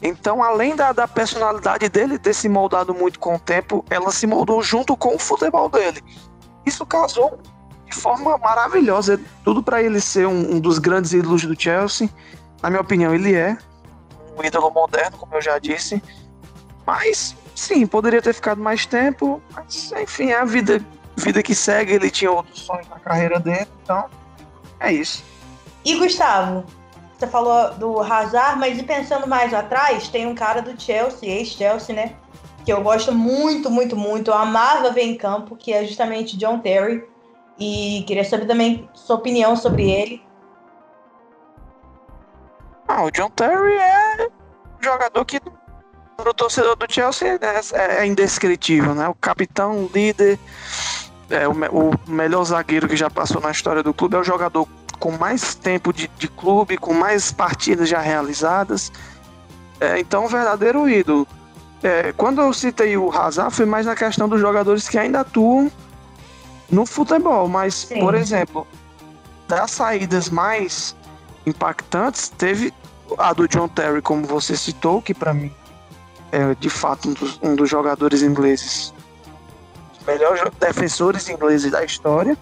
Então, 0.03 0.43
além 0.43 0.77
da, 0.77 0.93
da 0.93 1.09
personalidade 1.09 1.89
dele 1.89 2.19
ter 2.19 2.35
se 2.35 2.49
moldado 2.49 2.95
muito 2.95 3.19
com 3.19 3.37
o 3.37 3.39
tempo, 3.39 3.85
ela 3.89 4.11
se 4.11 4.27
moldou 4.27 4.63
junto 4.63 4.97
com 4.97 5.15
o 5.15 5.19
futebol 5.19 5.69
dele. 5.69 6.03
Isso 6.67 6.85
casou 6.87 7.39
de 7.87 7.95
forma 7.95 8.37
maravilhosa. 8.39 9.21
Tudo 9.45 9.63
para 9.63 9.83
ele 9.83 10.01
ser 10.01 10.27
um, 10.27 10.57
um, 10.57 10.61
dos 10.61 10.79
grandes 10.79 11.13
ídolos 11.13 11.45
do 11.45 11.61
Chelsea. 11.61 12.09
Na 12.63 12.71
minha 12.71 12.83
opinião, 12.83 13.15
ele 13.15 13.35
é 13.35 13.57
um 14.37 14.45
ídolo 14.45 14.71
moderno, 14.71 15.17
como 15.19 15.35
eu 15.35 15.43
já 15.43 15.59
disse. 15.59 16.03
Mas, 16.87 17.37
sim, 17.55 17.87
poderia 17.87 18.21
ter 18.21 18.35
ficado 18.35 18.61
mais 18.61 18.87
tempo. 18.87 19.41
Mas, 19.55 19.93
enfim, 19.93 20.31
é 20.31 20.39
a 20.39 20.45
vida, 20.45 20.85
vida 21.17 21.43
que 21.43 21.55
segue. 21.55 21.93
Ele 21.93 22.11
tinha 22.11 22.31
outros 22.31 22.61
sonhos 22.61 22.89
na 22.89 22.99
carreira 22.99 23.39
dele. 23.39 23.69
Então, 23.83 24.07
é 24.81 24.93
isso. 24.93 25.23
E 25.85 25.97
Gustavo, 25.97 26.65
você 27.19 27.27
falou 27.27 27.75
do 27.75 28.01
Hazard, 28.01 28.59
mas 28.59 28.79
e 28.79 28.83
pensando 28.83 29.27
mais 29.27 29.53
atrás, 29.53 30.09
tem 30.09 30.27
um 30.27 30.35
cara 30.35 30.61
do 30.61 30.81
Chelsea, 30.81 31.29
ex-Chelsea, 31.29 31.95
né? 31.95 32.17
Que 32.65 32.73
eu 32.73 32.83
gosto 32.83 33.13
muito, 33.13 33.71
muito, 33.71 33.97
muito. 33.97 34.31
Eu 34.31 34.35
amava 34.35 34.91
ver 34.91 35.03
em 35.03 35.17
campo, 35.17 35.57
que 35.57 35.73
é 35.73 35.85
justamente 35.85 36.37
John 36.37 36.59
Terry. 36.59 37.05
E 37.59 38.05
queria 38.07 38.25
saber 38.25 38.47
também 38.47 38.89
sua 38.95 39.17
opinião 39.17 39.57
sobre 39.57 39.91
ele. 39.91 40.23
Ah, 42.89 43.05
o 43.05 43.11
John 43.11 43.31
Terry 43.31 43.75
é 43.75 44.29
um 44.81 44.83
jogador 44.83 45.25
que 45.25 45.41
para 46.17 46.31
o 46.31 46.35
torcedor 46.35 46.77
do 46.77 46.87
Chelsea 46.89 47.39
é, 47.41 48.01
é, 48.01 48.07
indescritível, 48.07 48.95
né? 48.95 49.09
O 49.09 49.15
capitão, 49.15 49.91
líder, 49.93 50.39
é, 51.29 51.47
o, 51.49 51.53
o, 51.53 52.11
melhor 52.11 52.45
zagueiro 52.45 52.89
que 52.89 52.97
já 52.97 53.11
passou 53.11 53.41
na 53.41 53.51
história 53.51 53.83
do 53.83 53.93
clube, 53.93 54.17
é 54.17 54.21
o 54.21 54.25
jogador 54.25 54.69
com 54.99 55.11
mais 55.13 55.55
tempo 55.55 55.93
de, 55.93 56.09
de 56.17 56.29
clube, 56.29 56.77
com 56.77 56.95
mais 56.95 57.33
partidas 57.33 57.89
já 57.89 58.01
realizadas. 58.01 58.93
É, 59.81 59.99
então, 59.99 60.25
um 60.25 60.29
verdadeiro 60.29 60.89
ídolo. 60.89 61.27
É, 61.85 62.15
quando 62.15 62.41
eu 62.41 62.51
citei 62.55 62.97
o 62.97 63.13
Hazard, 63.13 63.55
foi 63.55 63.67
mais 63.67 63.85
na 63.85 63.95
questão 63.95 64.27
dos 64.27 64.41
jogadores 64.41 64.89
que 64.89 64.97
ainda 64.97 65.21
atuam 65.21 65.71
no 66.71 66.87
futebol, 66.87 67.47
mas, 67.47 67.75
Sim. 67.75 68.01
por 68.01 68.15
exemplo, 68.15 68.67
das 69.47 69.71
saídas 69.73 70.31
mais 70.31 70.97
impactantes, 71.45 72.31
teve 72.31 72.73
a 73.19 73.35
do 73.35 73.47
John 73.47 73.69
Terry, 73.69 74.01
como 74.01 74.25
você 74.25 74.57
citou, 74.57 75.03
que 75.03 75.13
para 75.13 75.35
mim 75.35 75.53
é 76.33 76.55
de 76.55 76.71
fato 76.71 77.11
um 77.11 77.13
dos, 77.13 77.39
um 77.43 77.55
dos 77.55 77.69
jogadores 77.69 78.23
ingleses, 78.23 78.95
os 79.93 80.07
melhores 80.07 80.43
defensores 80.59 81.29
ingleses 81.29 81.71
da 81.71 81.85
história. 81.85 82.35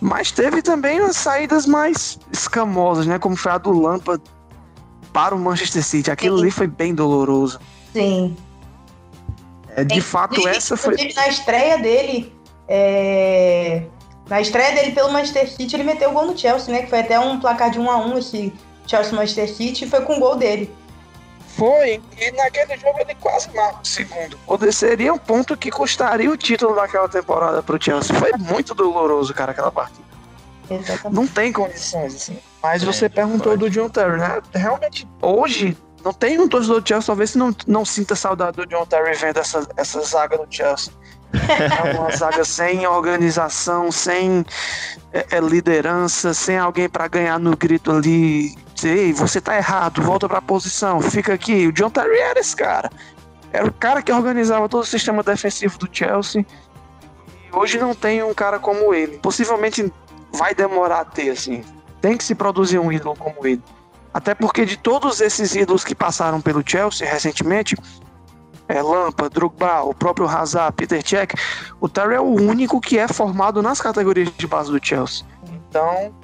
Mas 0.00 0.32
teve 0.32 0.60
também 0.60 0.98
as 0.98 1.16
saídas 1.16 1.64
mais 1.64 2.18
escamosas, 2.32 3.06
né? 3.06 3.20
Como 3.20 3.36
foi 3.36 3.52
a 3.52 3.58
do 3.58 3.70
Lampa 3.70 4.20
para 5.12 5.32
o 5.32 5.38
Manchester 5.38 5.84
City. 5.84 6.10
Aquilo 6.10 6.38
Sim. 6.38 6.42
ali 6.42 6.50
foi 6.50 6.66
bem 6.66 6.92
doloroso. 6.92 7.60
Sim. 7.92 8.36
É, 9.76 9.84
de 9.84 10.00
fato, 10.00 10.46
essa 10.46 10.76
foi. 10.76 10.96
Na 11.14 11.28
estreia 11.28 11.78
dele, 11.78 12.32
é... 12.68 13.82
na 14.28 14.40
estreia 14.40 14.74
dele 14.74 14.92
pelo 14.92 15.12
Manchester 15.12 15.50
City, 15.50 15.76
ele 15.76 15.84
meteu 15.84 16.10
o 16.10 16.12
gol 16.12 16.26
no 16.26 16.38
Chelsea, 16.38 16.72
né? 16.72 16.82
Que 16.82 16.90
foi 16.90 17.00
até 17.00 17.18
um 17.18 17.40
placar 17.40 17.70
de 17.70 17.78
1 17.78 17.90
a 17.90 17.96
1 17.96 18.18
esse 18.18 18.52
Chelsea 18.86 19.12
Manchester 19.12 19.48
City, 19.48 19.84
e 19.84 19.88
foi 19.88 20.00
com 20.02 20.16
o 20.16 20.20
gol 20.20 20.36
dele. 20.36 20.72
Foi, 21.56 22.02
e 22.18 22.32
naquele 22.32 22.76
jogo 22.78 22.98
ele 22.98 23.14
quase 23.20 23.48
marca 23.54 23.78
o 23.80 23.86
segundo. 23.86 24.36
Seria 24.72 25.14
um 25.14 25.18
ponto 25.18 25.56
que 25.56 25.70
custaria 25.70 26.28
o 26.28 26.36
título 26.36 26.74
daquela 26.74 27.08
temporada 27.08 27.62
pro 27.62 27.80
Chelsea. 27.80 28.14
Foi 28.16 28.32
muito 28.38 28.74
doloroso, 28.74 29.32
cara, 29.32 29.52
aquela 29.52 29.70
partida. 29.70 30.02
Exatamente. 30.68 31.14
Não 31.14 31.26
tem 31.26 31.52
condições, 31.52 32.14
assim. 32.14 32.38
Mas 32.62 32.82
é, 32.82 32.86
você 32.86 33.08
perguntou 33.08 33.52
pode. 33.52 33.58
do 33.58 33.70
John 33.70 33.88
Terry, 33.88 34.18
né? 34.18 34.40
Realmente, 34.52 35.06
hoje, 35.22 35.76
não 36.04 36.12
tem 36.12 36.38
um 36.38 36.46
torcedor 36.46 36.82
do 36.82 36.88
Chelsea, 36.88 37.06
talvez 37.06 37.34
não, 37.34 37.56
não 37.66 37.84
sinta 37.84 38.14
saudade 38.14 38.58
do 38.58 38.66
John 38.66 38.84
Terry 38.84 39.16
vendo 39.16 39.38
essa, 39.38 39.66
essa 39.76 40.00
zaga 40.02 40.36
do 40.36 40.46
Chelsea. 40.50 40.92
É 41.32 41.98
uma 41.98 42.10
zaga 42.14 42.44
sem 42.44 42.86
organização, 42.86 43.90
sem 43.90 44.44
é, 45.12 45.26
é, 45.30 45.40
liderança, 45.40 46.34
sem 46.34 46.58
alguém 46.58 46.88
para 46.88 47.08
ganhar 47.08 47.38
no 47.38 47.56
grito 47.56 47.90
ali. 47.90 48.54
Ei, 48.82 49.14
você 49.14 49.40
tá 49.40 49.56
errado, 49.56 50.02
volta 50.02 50.28
pra 50.28 50.42
posição, 50.42 51.00
fica 51.00 51.32
aqui. 51.32 51.66
O 51.66 51.72
John 51.72 51.88
Terry 51.88 52.18
era 52.18 52.38
esse 52.38 52.54
cara. 52.54 52.90
Era 53.50 53.66
o 53.66 53.72
cara 53.72 54.02
que 54.02 54.12
organizava 54.12 54.68
todo 54.68 54.82
o 54.82 54.86
sistema 54.86 55.22
defensivo 55.22 55.78
do 55.78 55.88
Chelsea. 55.90 56.44
E 57.50 57.56
hoje 57.56 57.78
não 57.78 57.94
tem 57.94 58.22
um 58.22 58.34
cara 58.34 58.58
como 58.58 58.92
ele. 58.92 59.18
Possivelmente 59.18 59.90
vai 60.32 60.54
demorar 60.54 61.00
a 61.00 61.04
ter, 61.04 61.30
assim. 61.30 61.64
Tem 62.00 62.16
que 62.16 62.24
se 62.24 62.34
produzir 62.34 62.78
um 62.78 62.92
ídolo 62.92 63.16
como 63.16 63.46
ele. 63.46 63.62
Até 64.14 64.32
porque 64.32 64.64
de 64.64 64.76
todos 64.76 65.20
esses 65.20 65.56
ídolos 65.56 65.84
que 65.84 65.94
passaram 65.94 66.40
pelo 66.40 66.62
Chelsea 66.64 67.06
recentemente, 67.06 67.76
é, 68.68 68.80
Lampa, 68.80 69.28
Drogba, 69.28 69.82
o 69.82 69.92
próprio 69.92 70.28
Hazard, 70.28 70.72
Peter 70.76 71.06
Cech, 71.06 71.34
o 71.80 71.88
Terry 71.88 72.14
é 72.14 72.20
o 72.20 72.24
único 72.24 72.80
que 72.80 72.96
é 72.96 73.08
formado 73.08 73.60
nas 73.60 73.80
categorias 73.80 74.30
de 74.38 74.46
base 74.46 74.70
do 74.70 74.84
Chelsea. 74.84 75.26
Então, 75.68 76.14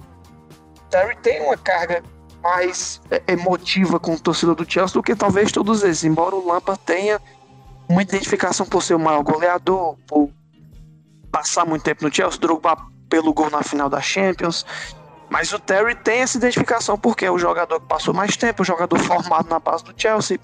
o 0.78 0.88
Terry 0.88 1.16
tem 1.16 1.42
uma 1.42 1.56
carga 1.56 2.02
mais 2.40 3.00
é, 3.10 3.20
emotiva 3.26 3.98
com 3.98 4.14
o 4.14 4.20
torcedor 4.20 4.54
do 4.54 4.70
Chelsea 4.70 4.94
do 4.94 5.02
que 5.02 5.16
talvez 5.16 5.50
todos 5.50 5.82
esses, 5.82 6.04
embora 6.04 6.36
o 6.36 6.46
Lampa 6.46 6.76
tenha 6.76 7.20
uma 7.88 8.02
identificação 8.02 8.64
por 8.64 8.84
ser 8.84 8.94
o 8.94 9.00
maior 9.00 9.24
goleador, 9.24 9.96
por 10.06 10.30
passar 11.30 11.66
muito 11.66 11.82
tempo 11.82 12.04
no 12.04 12.14
Chelsea, 12.14 12.40
Drogba 12.40 12.76
pelo 13.08 13.34
gol 13.34 13.50
na 13.50 13.62
final 13.62 13.90
da 13.90 14.00
Champions. 14.00 14.64
Mas 15.30 15.52
o 15.52 15.58
Terry 15.60 15.94
tem 15.94 16.20
essa 16.20 16.36
identificação 16.36 16.98
porque 16.98 17.24
é 17.24 17.30
o 17.30 17.38
jogador 17.38 17.80
que 17.80 17.86
passou 17.86 18.12
mais 18.12 18.36
tempo, 18.36 18.62
o 18.62 18.64
jogador 18.64 18.98
formado 18.98 19.48
na 19.48 19.60
base 19.60 19.84
do 19.84 19.94
Chelsea. 19.96 20.40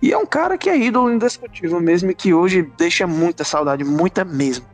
E 0.00 0.12
é 0.12 0.18
um 0.18 0.24
cara 0.26 0.56
que 0.56 0.70
é 0.70 0.76
ídolo 0.76 1.12
indiscutível 1.12 1.78
mesmo 1.78 2.10
e 2.10 2.14
que 2.14 2.32
hoje 2.32 2.62
deixa 2.78 3.06
muita 3.06 3.44
saudade, 3.44 3.84
muita 3.84 4.24
mesmo. 4.24 4.64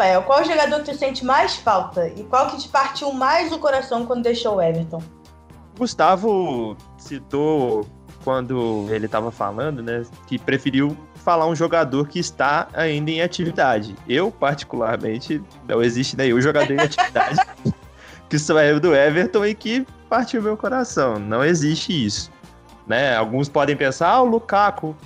Rafael? 0.00 0.22
Qual 0.22 0.42
jogador 0.44 0.82
tu 0.82 0.94
sente 0.94 1.24
mais 1.24 1.56
falta? 1.56 2.08
E 2.08 2.24
qual 2.24 2.48
que 2.48 2.56
te 2.56 2.68
partiu 2.68 3.12
mais 3.12 3.52
o 3.52 3.58
coração 3.58 4.06
quando 4.06 4.22
deixou 4.22 4.56
o 4.56 4.62
Everton? 4.62 5.02
Gustavo 5.78 6.74
citou 6.96 7.86
quando 8.24 8.86
ele 8.90 9.06
estava 9.06 9.30
falando, 9.30 9.82
né, 9.82 10.04
que 10.26 10.38
preferiu 10.38 10.96
falar 11.16 11.46
um 11.46 11.54
jogador 11.54 12.08
que 12.08 12.18
está 12.18 12.68
ainda 12.72 13.10
em 13.10 13.20
atividade. 13.20 13.94
Eu, 14.08 14.30
particularmente, 14.30 15.42
não 15.68 15.82
existe 15.82 16.16
nenhum 16.16 16.40
jogador 16.40 16.72
em 16.72 16.80
atividade 16.80 17.38
que 18.28 18.38
saiu 18.38 18.80
do 18.80 18.94
Everton 18.94 19.44
e 19.44 19.54
que 19.54 19.86
partiu 20.08 20.42
meu 20.42 20.56
coração. 20.56 21.18
Não 21.18 21.44
existe 21.44 22.06
isso. 22.06 22.30
Né? 22.86 23.14
Alguns 23.16 23.48
podem 23.50 23.76
pensar, 23.76 24.08
ah, 24.08 24.22
o 24.22 24.26
Lukaku. 24.26 24.96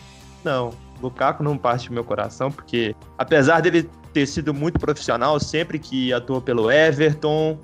Não, 0.45 0.69
o 0.99 1.03
Lukaku 1.03 1.43
não 1.43 1.59
parte 1.59 1.93
meu 1.93 2.05
coração, 2.05 2.51
porque 2.51 2.95
apesar 3.19 3.61
dele 3.61 3.91
ter 4.15 4.27
sido 4.27 4.55
muito 4.55 4.79
profissional 4.79 5.39
sempre 5.41 5.79
que 5.79 6.13
atuou 6.13 6.41
pelo 6.41 6.71
Everton, 6.71 7.59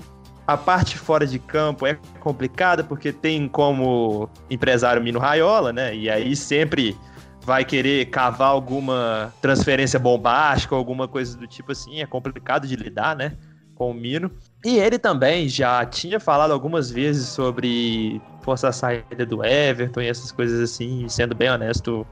a 0.46 0.56
parte 0.56 0.98
fora 0.98 1.24
de 1.24 1.38
campo 1.38 1.86
é 1.86 1.96
complicada 2.18 2.82
porque 2.82 3.12
tem 3.12 3.48
como 3.48 4.28
empresário 4.50 5.00
Mino 5.00 5.20
Raiola, 5.20 5.72
né? 5.72 5.94
E 5.94 6.10
aí 6.10 6.34
sempre 6.34 6.96
vai 7.42 7.64
querer 7.64 8.06
cavar 8.06 8.48
alguma 8.48 9.32
transferência 9.40 9.98
bombástica, 9.98 10.74
alguma 10.74 11.06
coisa 11.06 11.38
do 11.38 11.46
tipo 11.46 11.70
assim, 11.70 12.00
é 12.00 12.06
complicado 12.06 12.66
de 12.66 12.74
lidar, 12.74 13.14
né? 13.14 13.36
Com 13.76 13.92
o 13.92 13.94
Mino. 13.94 14.30
E 14.64 14.76
ele 14.76 14.98
também 14.98 15.48
já 15.48 15.86
tinha 15.86 16.18
falado 16.18 16.50
algumas 16.50 16.90
vezes 16.90 17.28
sobre 17.28 18.20
forçar 18.42 18.70
a 18.70 18.72
saída 18.72 19.24
do 19.24 19.44
Everton 19.44 20.00
e 20.00 20.08
essas 20.08 20.32
coisas 20.32 20.60
assim. 20.60 21.08
Sendo 21.08 21.34
bem 21.34 21.48
honesto, 21.48 22.04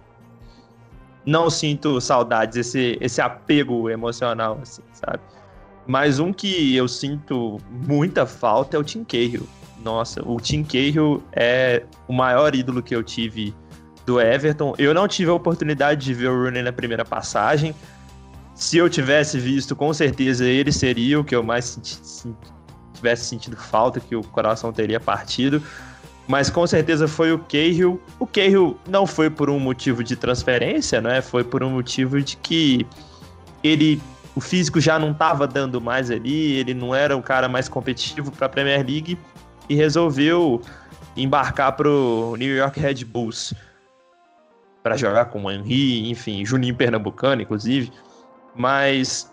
não 1.28 1.50
sinto 1.50 2.00
saudades, 2.00 2.56
esse, 2.56 2.96
esse 3.02 3.20
apego 3.20 3.90
emocional, 3.90 4.58
assim, 4.62 4.80
sabe? 4.94 5.22
Mas 5.86 6.18
um 6.18 6.32
que 6.32 6.74
eu 6.74 6.88
sinto 6.88 7.58
muita 7.86 8.24
falta 8.24 8.78
é 8.78 8.80
o 8.80 8.82
Tim 8.82 9.04
Cahill. 9.04 9.46
Nossa, 9.84 10.26
o 10.26 10.40
Tim 10.40 10.64
Cahill 10.64 11.22
é 11.32 11.82
o 12.08 12.14
maior 12.14 12.54
ídolo 12.54 12.82
que 12.82 12.96
eu 12.96 13.02
tive 13.02 13.54
do 14.06 14.18
Everton. 14.18 14.74
Eu 14.78 14.94
não 14.94 15.06
tive 15.06 15.30
a 15.30 15.34
oportunidade 15.34 16.02
de 16.02 16.14
ver 16.14 16.28
o 16.28 16.44
Rooney 16.44 16.62
na 16.62 16.72
primeira 16.72 17.04
passagem. 17.04 17.74
Se 18.54 18.78
eu 18.78 18.88
tivesse 18.88 19.38
visto, 19.38 19.76
com 19.76 19.92
certeza 19.92 20.46
ele 20.46 20.72
seria 20.72 21.20
o 21.20 21.24
que 21.24 21.36
eu 21.36 21.42
mais 21.42 21.66
senti, 21.66 22.34
tivesse 22.94 23.26
sentido 23.26 23.54
falta, 23.54 24.00
que 24.00 24.16
o 24.16 24.22
coração 24.22 24.72
teria 24.72 24.98
partido 24.98 25.62
mas 26.28 26.50
com 26.50 26.66
certeza 26.66 27.08
foi 27.08 27.32
o 27.32 27.38
Cahill. 27.38 28.00
O 28.18 28.26
Cahill 28.26 28.78
não 28.86 29.06
foi 29.06 29.30
por 29.30 29.48
um 29.48 29.58
motivo 29.58 30.04
de 30.04 30.14
transferência, 30.14 31.00
né? 31.00 31.22
Foi 31.22 31.42
por 31.42 31.64
um 31.64 31.70
motivo 31.70 32.20
de 32.20 32.36
que 32.36 32.86
ele 33.64 34.00
o 34.36 34.40
físico 34.40 34.80
já 34.80 35.00
não 35.00 35.10
estava 35.10 35.48
dando 35.48 35.80
mais 35.80 36.12
ali, 36.12 36.52
ele 36.52 36.72
não 36.72 36.94
era 36.94 37.16
o 37.16 37.22
cara 37.22 37.48
mais 37.48 37.68
competitivo 37.68 38.30
para 38.30 38.46
a 38.46 38.48
Premier 38.48 38.86
League 38.86 39.18
e 39.68 39.74
resolveu 39.74 40.62
embarcar 41.16 41.72
para 41.72 41.88
o 41.88 42.36
New 42.36 42.54
York 42.54 42.78
Red 42.78 43.04
Bulls 43.04 43.52
para 44.82 44.96
jogar 44.96 45.24
com 45.24 45.44
o 45.44 45.50
Henry, 45.50 46.08
enfim, 46.08 46.44
Juninho 46.44 46.76
Pernambucano, 46.76 47.42
inclusive. 47.42 47.90
Mas 48.54 49.32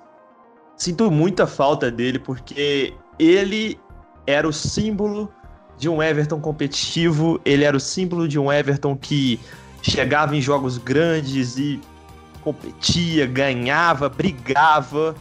sinto 0.76 1.12
muita 1.12 1.46
falta 1.46 1.92
dele 1.92 2.18
porque 2.18 2.96
ele 3.20 3.80
era 4.26 4.48
o 4.48 4.54
símbolo 4.54 5.32
de 5.78 5.90
um 5.90 6.02
Everton 6.02 6.40
competitivo, 6.40 7.40
ele 7.44 7.64
era 7.64 7.76
o 7.76 7.80
símbolo 7.80 8.28
de 8.28 8.40
um 8.40 8.52
Everton 8.52 8.96
que 8.96 9.40
chegava 9.82 10.36
em 10.36 10.42
jogos 10.42 10.78
grandes 10.78 11.58
e 11.58 11.80
competia, 12.42 13.26
ganhava, 13.26 14.08
brigava 14.08 15.16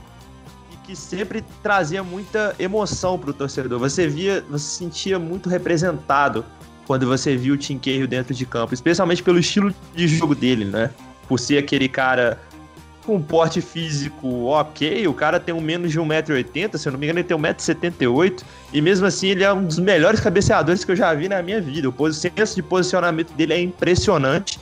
e 0.73 0.77
que 0.87 0.95
sempre 0.95 1.45
trazia 1.63 2.03
muita 2.03 2.55
emoção 2.59 3.19
para 3.19 3.31
o 3.31 3.33
torcedor. 3.33 3.79
Você 3.79 4.07
via, 4.07 4.45
você 4.49 4.65
se 4.65 4.77
sentia 4.77 5.19
muito 5.19 5.49
representado 5.49 6.45
quando 6.87 7.07
você 7.07 7.37
viu 7.37 7.55
o 7.55 7.59
Cahill 7.59 8.07
dentro 8.07 8.35
de 8.35 8.45
campo, 8.45 8.75
especialmente 8.75 9.23
pelo 9.23 9.39
estilo 9.39 9.75
de 9.95 10.07
jogo 10.07 10.35
dele, 10.35 10.67
né? 10.67 10.91
Por 11.27 11.41
ser 11.41 11.57
aquele 11.59 11.89
cara 11.89 12.39
com 13.05 13.21
porte 13.21 13.61
físico 13.61 14.47
ok, 14.47 15.07
o 15.07 15.15
cara 15.15 15.39
tem 15.39 15.55
um 15.55 15.61
menos 15.61 15.93
de 15.93 16.01
1,80m, 16.01 16.77
se 16.77 16.89
eu 16.89 16.93
não 16.93 16.99
me 16.99 17.07
engano, 17.07 17.21
ele 17.21 17.29
tem 17.29 17.37
1,78m, 17.37 18.43
e 18.73 18.81
mesmo 18.81 19.07
assim 19.07 19.29
ele 19.29 19.45
é 19.45 19.53
um 19.53 19.65
dos 19.65 19.79
melhores 19.79 20.21
cabeceadores 20.21 20.85
que 20.85 20.93
eu 20.93 20.97
já 20.97 21.13
vi 21.15 21.29
na 21.29 21.43
minha 21.43 21.61
vida. 21.61 21.89
O 21.89 22.13
senso 22.13 22.55
de 22.55 22.63
posicionamento 22.63 23.33
dele 23.35 23.53
é 23.53 23.61
impressionante. 23.61 24.59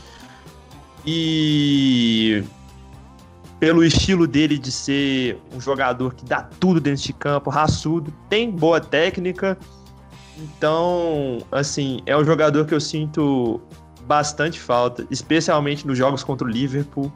E 1.04 2.44
pelo 3.58 3.84
estilo 3.84 4.26
dele 4.26 4.58
de 4.58 4.72
ser 4.72 5.38
um 5.54 5.60
jogador 5.60 6.14
que 6.14 6.24
dá 6.24 6.42
tudo 6.42 6.80
dentro 6.80 7.02
de 7.02 7.12
campo, 7.12 7.48
raçudo, 7.48 8.12
tem 8.28 8.50
boa 8.50 8.80
técnica. 8.80 9.56
Então, 10.36 11.38
assim, 11.50 12.00
é 12.06 12.16
um 12.16 12.24
jogador 12.24 12.66
que 12.66 12.74
eu 12.74 12.80
sinto 12.80 13.60
bastante 14.04 14.58
falta, 14.58 15.06
especialmente 15.10 15.86
nos 15.86 15.96
jogos 15.96 16.24
contra 16.24 16.46
o 16.46 16.50
Liverpool 16.50 17.12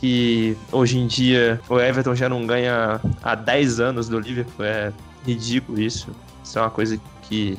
que 0.00 0.56
hoje 0.72 0.98
em 0.98 1.06
dia 1.06 1.60
o 1.68 1.78
Everton 1.78 2.14
já 2.14 2.26
não 2.26 2.46
ganha 2.46 2.98
há 3.22 3.34
10 3.34 3.80
anos 3.80 4.08
do 4.08 4.18
Liverpool. 4.18 4.64
É 4.64 4.92
ridículo 5.26 5.78
isso. 5.78 6.08
Isso 6.42 6.58
é 6.58 6.62
uma 6.62 6.70
coisa 6.70 6.98
que 7.22 7.58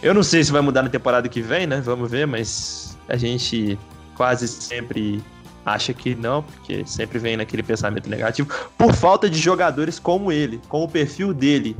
eu 0.00 0.14
não 0.14 0.22
sei 0.22 0.44
se 0.44 0.52
vai 0.52 0.60
mudar 0.60 0.82
na 0.82 0.88
temporada 0.88 1.28
que 1.28 1.42
vem, 1.42 1.66
né? 1.66 1.80
Vamos 1.80 2.08
ver, 2.08 2.26
mas 2.26 2.96
a 3.08 3.16
gente 3.16 3.76
quase 4.16 4.46
sempre 4.46 5.22
acha 5.66 5.92
que 5.92 6.14
não, 6.14 6.42
porque 6.42 6.86
sempre 6.86 7.18
vem 7.18 7.36
naquele 7.36 7.62
pensamento 7.62 8.08
negativo, 8.08 8.48
por 8.78 8.92
falta 8.92 9.28
de 9.28 9.38
jogadores 9.38 9.98
como 9.98 10.30
ele, 10.30 10.60
com 10.68 10.84
o 10.84 10.88
perfil 10.88 11.32
dele, 11.32 11.76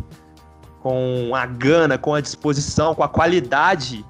com 0.80 1.32
a 1.34 1.46
gana, 1.46 1.98
com 1.98 2.14
a 2.14 2.20
disposição, 2.20 2.94
com 2.94 3.04
a 3.04 3.08
qualidade 3.08 4.04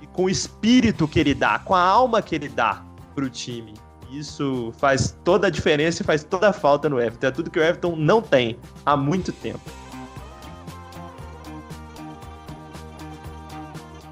e 0.00 0.06
com 0.06 0.24
o 0.24 0.30
espírito 0.30 1.06
que 1.06 1.18
ele 1.18 1.34
dá, 1.34 1.58
com 1.58 1.74
a 1.74 1.80
alma 1.80 2.22
que 2.22 2.34
ele 2.34 2.48
dá 2.48 2.82
pro 3.14 3.28
time. 3.28 3.74
Isso 4.12 4.74
faz 4.76 5.16
toda 5.24 5.46
a 5.46 5.50
diferença 5.50 6.02
e 6.02 6.04
faz 6.04 6.22
toda 6.22 6.50
a 6.50 6.52
falta 6.52 6.86
no 6.86 7.00
Everton. 7.00 7.26
É 7.26 7.30
tudo 7.30 7.50
que 7.50 7.58
o 7.58 7.62
Everton 7.62 7.96
não 7.96 8.20
tem 8.20 8.58
há 8.84 8.94
muito 8.94 9.32
tempo. 9.32 9.60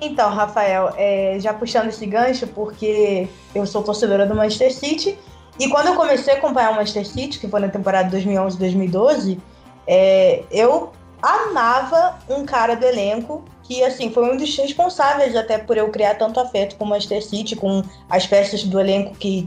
Então, 0.01 0.31
Rafael, 0.31 0.95
é, 0.97 1.37
já 1.39 1.53
puxando 1.53 1.89
esse 1.89 2.07
gancho, 2.07 2.47
porque 2.47 3.29
eu 3.55 3.67
sou 3.67 3.83
torcedora 3.83 4.25
do 4.25 4.35
Manchester 4.35 4.73
City, 4.73 5.19
e 5.59 5.69
quando 5.69 5.89
eu 5.89 5.95
comecei 5.95 6.33
a 6.33 6.37
acompanhar 6.39 6.73
o 6.73 6.77
Manchester 6.77 7.07
City, 7.07 7.39
que 7.39 7.47
foi 7.47 7.61
na 7.61 7.69
temporada 7.69 8.17
2011-2012, 8.17 9.39
é, 9.87 10.43
eu 10.51 10.93
amava 11.21 12.19
um 12.31 12.47
cara 12.47 12.75
do 12.75 12.87
elenco 12.87 13.45
que, 13.63 13.85
assim, 13.85 14.11
foi 14.11 14.33
um 14.33 14.39
dos 14.39 14.57
responsáveis 14.57 15.37
até 15.37 15.59
por 15.59 15.77
eu 15.77 15.91
criar 15.91 16.15
tanto 16.15 16.41
afeto 16.41 16.77
com 16.77 16.87
o 16.87 16.89
Manchester 16.89 17.23
City, 17.23 17.55
com 17.55 17.83
as 18.09 18.27
peças 18.27 18.65
do 18.65 18.81
elenco 18.81 19.15
que 19.15 19.47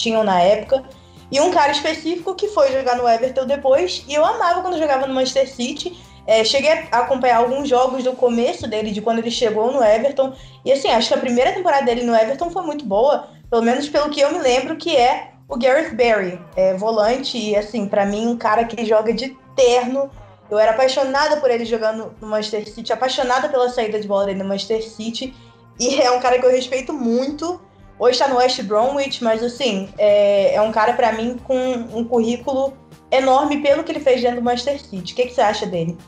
tinham 0.00 0.24
na 0.24 0.40
época. 0.40 0.84
E 1.30 1.40
um 1.40 1.50
cara 1.50 1.70
específico 1.70 2.34
que 2.34 2.48
foi 2.48 2.72
jogar 2.72 2.96
no 2.96 3.08
Everton 3.08 3.46
depois. 3.46 4.04
E 4.08 4.14
eu 4.14 4.24
amava 4.24 4.62
quando 4.62 4.78
jogava 4.78 5.06
no 5.06 5.14
Manchester 5.14 5.48
City. 5.48 5.96
É, 6.26 6.44
cheguei 6.44 6.70
a 6.90 6.98
acompanhar 6.98 7.38
alguns 7.38 7.68
jogos 7.68 8.04
do 8.04 8.12
começo 8.12 8.68
dele, 8.68 8.90
de 8.90 9.00
quando 9.00 9.18
ele 9.18 9.30
chegou 9.30 9.72
no 9.72 9.82
Everton. 9.82 10.32
E 10.64 10.72
assim, 10.72 10.88
acho 10.88 11.08
que 11.08 11.14
a 11.14 11.18
primeira 11.18 11.52
temporada 11.52 11.84
dele 11.84 12.02
no 12.02 12.14
Everton 12.14 12.50
foi 12.50 12.62
muito 12.62 12.84
boa. 12.84 13.28
Pelo 13.48 13.62
menos 13.62 13.88
pelo 13.88 14.10
que 14.10 14.20
eu 14.20 14.32
me 14.32 14.38
lembro, 14.38 14.76
que 14.76 14.96
é 14.96 15.30
o 15.48 15.56
Gareth 15.56 15.94
Barry, 15.94 16.40
é, 16.56 16.74
volante. 16.74 17.38
E 17.38 17.56
assim, 17.56 17.86
para 17.86 18.04
mim, 18.06 18.26
um 18.26 18.36
cara 18.36 18.64
que 18.64 18.84
joga 18.84 19.12
de 19.12 19.36
terno. 19.54 20.10
Eu 20.50 20.58
era 20.58 20.72
apaixonada 20.72 21.36
por 21.36 21.48
ele 21.48 21.64
jogando 21.64 22.12
no 22.20 22.26
Manchester 22.26 22.68
City, 22.68 22.92
apaixonada 22.92 23.48
pela 23.48 23.68
saída 23.68 24.00
de 24.00 24.08
bola 24.08 24.26
dele 24.26 24.40
no 24.40 24.48
Manchester 24.48 24.82
City. 24.82 25.32
E 25.78 26.00
é 26.00 26.10
um 26.10 26.20
cara 26.20 26.38
que 26.40 26.44
eu 26.44 26.50
respeito 26.50 26.92
muito. 26.92 27.60
Hoje 28.00 28.12
está 28.12 28.28
no 28.28 28.38
West 28.38 28.62
Bromwich, 28.62 29.22
mas 29.22 29.42
assim, 29.42 29.90
é, 29.98 30.54
é 30.54 30.62
um 30.62 30.72
cara 30.72 30.94
para 30.94 31.12
mim 31.12 31.36
com 31.44 31.54
um 31.92 32.02
currículo 32.02 32.72
enorme 33.10 33.60
pelo 33.60 33.84
que 33.84 33.92
ele 33.92 34.00
fez 34.00 34.22
dentro 34.22 34.38
do 34.38 34.42
Manchester 34.42 34.80
City. 34.80 35.12
O 35.12 35.16
que, 35.16 35.26
que 35.26 35.34
você 35.34 35.42
acha 35.42 35.66
dele? 35.66 35.98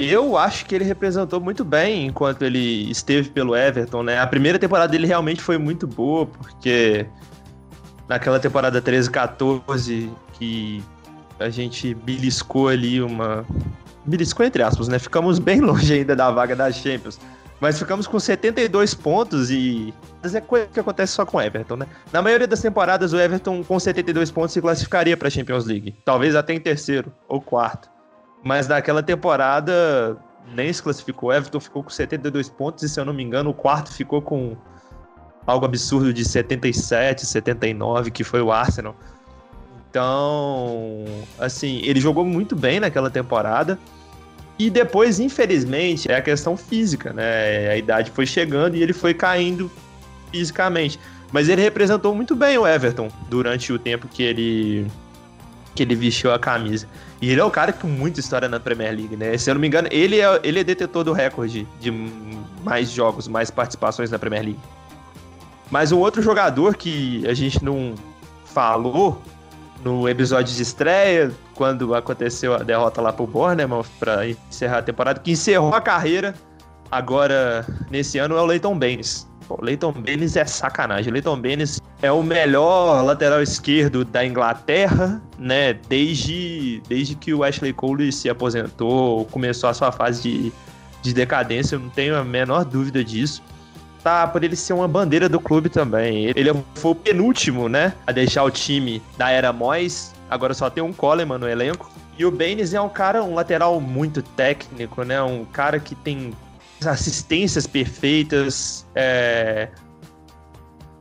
Eu 0.00 0.36
acho 0.36 0.66
que 0.66 0.74
ele 0.74 0.82
representou 0.82 1.40
muito 1.40 1.64
bem 1.64 2.06
enquanto 2.06 2.42
ele 2.42 2.90
esteve 2.90 3.30
pelo 3.30 3.54
Everton, 3.54 4.02
né? 4.02 4.18
A 4.18 4.26
primeira 4.26 4.58
temporada 4.58 4.90
dele 4.90 5.06
realmente 5.06 5.40
foi 5.40 5.58
muito 5.58 5.86
boa, 5.86 6.26
porque 6.26 7.06
naquela 8.08 8.40
temporada 8.40 8.82
13 8.82 9.08
14 9.08 10.10
que 10.32 10.82
a 11.38 11.48
gente 11.50 11.94
beliscou 11.94 12.66
ali 12.66 13.00
uma 13.00 13.46
beliscou 14.04 14.44
entre 14.44 14.64
aspas, 14.64 14.88
né? 14.88 14.98
Ficamos 14.98 15.38
bem 15.38 15.60
longe 15.62 15.94
ainda 15.94 16.16
da 16.16 16.32
vaga 16.32 16.56
da 16.56 16.72
Champions. 16.72 17.20
Mas 17.60 17.78
ficamos 17.78 18.06
com 18.06 18.20
72 18.20 18.94
pontos 18.94 19.50
e. 19.50 19.94
É 20.22 20.40
coisa 20.40 20.66
que 20.66 20.80
acontece 20.80 21.12
só 21.14 21.24
com 21.24 21.38
o 21.38 21.40
Everton, 21.40 21.76
né? 21.76 21.86
Na 22.12 22.20
maioria 22.20 22.46
das 22.46 22.60
temporadas, 22.60 23.12
o 23.12 23.18
Everton 23.18 23.64
com 23.64 23.78
72 23.78 24.30
pontos 24.30 24.52
se 24.52 24.60
classificaria 24.60 25.16
para 25.16 25.28
a 25.28 25.30
Champions 25.30 25.64
League. 25.64 25.94
Talvez 26.04 26.34
até 26.34 26.52
em 26.52 26.60
terceiro 26.60 27.12
ou 27.28 27.40
quarto. 27.40 27.88
Mas 28.44 28.68
naquela 28.68 29.02
temporada 29.02 30.16
nem 30.54 30.72
se 30.72 30.82
classificou. 30.82 31.30
O 31.30 31.32
Everton 31.32 31.60
ficou 31.60 31.82
com 31.82 31.90
72 31.90 32.48
pontos 32.48 32.84
e, 32.84 32.88
se 32.88 33.00
eu 33.00 33.04
não 33.04 33.14
me 33.14 33.22
engano, 33.22 33.50
o 33.50 33.54
quarto 33.54 33.90
ficou 33.90 34.20
com 34.20 34.56
algo 35.46 35.64
absurdo 35.64 36.12
de 36.12 36.24
77, 36.24 37.24
79, 37.24 38.10
que 38.10 38.24
foi 38.24 38.42
o 38.42 38.52
Arsenal. 38.52 38.94
Então, 39.88 41.04
assim, 41.38 41.80
ele 41.84 42.00
jogou 42.00 42.24
muito 42.24 42.54
bem 42.54 42.80
naquela 42.80 43.08
temporada. 43.08 43.78
E 44.58 44.70
depois, 44.70 45.20
infelizmente, 45.20 46.10
é 46.10 46.16
a 46.16 46.22
questão 46.22 46.56
física, 46.56 47.12
né? 47.12 47.70
A 47.70 47.76
idade 47.76 48.10
foi 48.10 48.26
chegando 48.26 48.76
e 48.76 48.82
ele 48.82 48.92
foi 48.92 49.12
caindo 49.12 49.70
fisicamente. 50.30 50.98
Mas 51.30 51.48
ele 51.48 51.60
representou 51.60 52.14
muito 52.14 52.34
bem 52.34 52.56
o 52.56 52.66
Everton 52.66 53.10
durante 53.28 53.72
o 53.72 53.78
tempo 53.78 54.08
que 54.08 54.22
ele 54.22 54.86
que 55.74 55.82
ele 55.82 55.94
vestiu 55.94 56.32
a 56.32 56.38
camisa. 56.38 56.88
E 57.20 57.30
ele 57.30 57.40
é 57.40 57.44
o 57.44 57.50
cara 57.50 57.70
com 57.70 57.86
muita 57.86 58.18
história 58.18 58.48
na 58.48 58.58
Premier 58.58 58.96
League, 58.96 59.14
né? 59.14 59.36
Se 59.36 59.50
eu 59.50 59.54
não 59.54 59.60
me 59.60 59.66
engano, 59.66 59.88
ele 59.90 60.20
é, 60.20 60.40
ele 60.42 60.60
é 60.60 60.64
detetor 60.64 61.04
do 61.04 61.12
recorde 61.12 61.66
de 61.78 61.90
mais 62.64 62.90
jogos, 62.90 63.28
mais 63.28 63.50
participações 63.50 64.10
na 64.10 64.18
Premier 64.18 64.42
League. 64.42 64.60
Mas 65.70 65.92
um 65.92 65.98
outro 65.98 66.22
jogador 66.22 66.76
que 66.76 67.26
a 67.26 67.34
gente 67.34 67.62
não 67.62 67.94
falou 68.46 69.20
no 69.82 70.08
episódio 70.08 70.54
de 70.54 70.62
estreia, 70.62 71.32
quando 71.54 71.94
aconteceu 71.94 72.54
a 72.54 72.58
derrota 72.58 73.00
lá 73.00 73.12
pro 73.12 73.26
Bournemouth 73.26 73.86
para 73.98 74.28
encerrar 74.28 74.78
a 74.78 74.82
temporada, 74.82 75.20
que 75.20 75.32
encerrou 75.32 75.74
a 75.74 75.80
carreira 75.80 76.34
agora 76.90 77.66
nesse 77.90 78.18
ano 78.18 78.36
é 78.36 78.40
o 78.40 78.46
Leighton 78.46 78.78
Baines. 78.78 79.26
Leighton 79.60 79.92
Baines 79.92 80.36
é 80.36 80.44
sacanagem. 80.44 81.10
O 81.10 81.12
Leighton 81.12 81.40
Baines 81.40 81.80
é 82.02 82.10
o 82.10 82.22
melhor 82.22 83.02
lateral 83.02 83.42
esquerdo 83.42 84.04
da 84.04 84.24
Inglaterra, 84.24 85.20
né? 85.38 85.74
Desde, 85.88 86.82
desde 86.88 87.14
que 87.14 87.32
o 87.32 87.44
Ashley 87.44 87.72
Cole 87.72 88.10
se 88.12 88.28
aposentou, 88.28 89.24
começou 89.26 89.70
a 89.70 89.74
sua 89.74 89.92
fase 89.92 90.22
de, 90.22 90.52
de 91.02 91.14
decadência, 91.14 91.76
eu 91.76 91.80
não 91.80 91.90
tenho 91.90 92.16
a 92.16 92.24
menor 92.24 92.64
dúvida 92.64 93.04
disso. 93.04 93.42
Tá 94.06 94.24
por 94.24 94.44
ele 94.44 94.54
ser 94.54 94.72
uma 94.72 94.86
bandeira 94.86 95.28
do 95.28 95.40
clube 95.40 95.68
também. 95.68 96.26
Ele 96.26 96.52
foi 96.76 96.92
o 96.92 96.94
penúltimo, 96.94 97.68
né, 97.68 97.92
a 98.06 98.12
deixar 98.12 98.44
o 98.44 98.50
time 98.52 99.02
da 99.18 99.30
era 99.30 99.52
Mois. 99.52 100.14
Agora 100.30 100.54
só 100.54 100.70
tem 100.70 100.80
um 100.80 100.92
Coleman 100.92 101.38
no 101.38 101.48
elenco. 101.48 101.90
E 102.16 102.24
o 102.24 102.30
Baines 102.30 102.72
é 102.72 102.80
um 102.80 102.88
cara, 102.88 103.24
um 103.24 103.34
lateral 103.34 103.80
muito 103.80 104.22
técnico, 104.22 105.02
né? 105.02 105.20
Um 105.20 105.44
cara 105.44 105.80
que 105.80 105.96
tem 105.96 106.32
assistências 106.86 107.66
perfeitas, 107.66 108.86
é... 108.94 109.70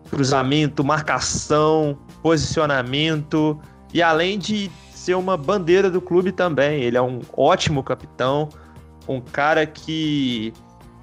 cruzamento, 0.09 0.83
marcação, 0.83 1.99
posicionamento. 2.23 3.61
E 3.93 4.01
além 4.01 4.39
de 4.39 4.71
ser 4.91 5.13
uma 5.13 5.37
bandeira 5.37 5.91
do 5.91 6.01
clube 6.01 6.31
também, 6.31 6.81
ele 6.81 6.97
é 6.97 7.01
um 7.03 7.21
ótimo 7.37 7.83
capitão, 7.83 8.49
um 9.07 9.21
cara 9.21 9.63
que 9.67 10.51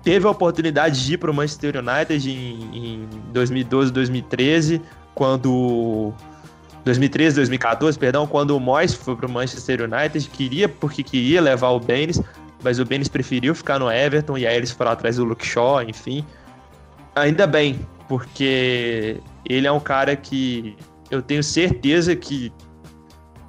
teve 0.03 0.27
a 0.27 0.31
oportunidade 0.31 1.05
de 1.05 1.15
ir 1.15 1.19
para 1.19 1.31
o 1.31 1.35
Manchester 1.35 1.77
United 1.77 2.31
em, 2.31 2.77
em 2.77 3.09
2012, 3.33 3.93
2013, 3.93 4.83
quando 5.15 6.13
2013, 6.85 7.37
2014, 7.37 7.99
perdão, 7.99 8.27
quando 8.27 8.57
o 8.57 8.61
Moyes 8.61 8.95
foi 8.95 9.15
para 9.15 9.27
o 9.27 9.31
Manchester 9.31 9.83
United, 9.83 10.29
queria 10.31 10.69
porque 10.69 11.03
queria 11.03 11.41
levar 11.41 11.71
o 11.71 11.81
Baines, 11.81 12.21
mas 12.63 12.79
o 12.79 12.85
Baines 12.85 13.09
preferiu 13.09 13.55
ficar 13.55 13.79
no 13.79 13.91
Everton 13.91 14.37
e 14.37 14.47
aí 14.47 14.57
eles 14.57 14.71
foram 14.71 14.93
atrás 14.93 15.17
do 15.17 15.25
Luke 15.25 15.47
Shaw, 15.47 15.83
enfim. 15.83 16.25
Ainda 17.15 17.47
bem, 17.47 17.87
porque 18.09 19.21
ele 19.49 19.67
é 19.67 19.73
um 19.73 19.81
cara 19.81 20.17
que 20.17 20.77
eu 21.11 21.23
tenho 21.23 21.43
certeza 21.43 22.17
que 22.17 22.53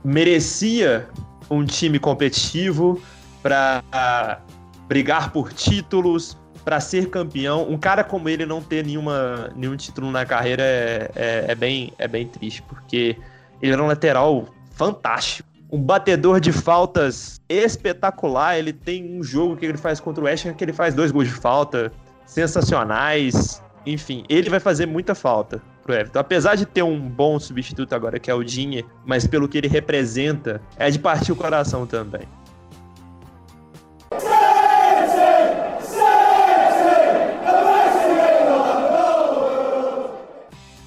merecia 0.03 1.09
um 1.49 1.65
time 1.65 1.97
competitivo 1.97 3.01
para 3.41 4.41
brigar 4.87 5.31
por 5.31 5.51
títulos, 5.53 6.37
para 6.63 6.79
ser 6.79 7.09
campeão. 7.09 7.69
Um 7.69 7.77
cara 7.77 8.03
como 8.03 8.29
ele 8.29 8.45
não 8.45 8.61
ter 8.61 8.85
nenhuma, 8.85 9.51
nenhum 9.55 9.75
título 9.75 10.11
na 10.11 10.25
carreira 10.25 10.63
é, 10.63 11.11
é, 11.15 11.45
é, 11.49 11.55
bem, 11.55 11.93
é 11.97 12.07
bem 12.07 12.27
triste, 12.27 12.61
porque 12.63 13.17
ele 13.61 13.73
era 13.73 13.83
um 13.83 13.87
lateral 13.87 14.45
fantástico. 14.71 15.47
Um 15.71 15.81
batedor 15.81 16.39
de 16.39 16.51
faltas 16.51 17.41
espetacular. 17.49 18.57
Ele 18.57 18.71
tem 18.71 19.17
um 19.17 19.23
jogo 19.23 19.57
que 19.57 19.65
ele 19.65 19.77
faz 19.77 19.99
contra 19.99 20.23
o 20.23 20.25
West 20.25 20.45
que 20.53 20.63
ele 20.63 20.73
faz 20.73 20.93
dois 20.93 21.11
gols 21.11 21.27
de 21.27 21.33
falta 21.33 21.91
sensacionais. 22.25 23.61
Enfim, 23.85 24.23
ele 24.29 24.49
vai 24.49 24.59
fazer 24.59 24.85
muita 24.85 25.15
falta 25.15 25.61
pro 25.83 25.93
Everton. 25.93 26.19
Apesar 26.19 26.55
de 26.55 26.65
ter 26.65 26.83
um 26.83 26.99
bom 26.99 27.39
substituto 27.39 27.93
agora, 27.93 28.19
que 28.19 28.31
é 28.31 28.33
o 28.33 28.43
Dinhe, 28.43 28.85
mas 29.05 29.27
pelo 29.27 29.47
que 29.47 29.57
ele 29.57 29.67
representa, 29.67 30.61
é 30.77 30.89
de 30.89 30.99
partir 30.99 31.31
o 31.31 31.35
coração 31.35 31.85
também. 31.85 32.27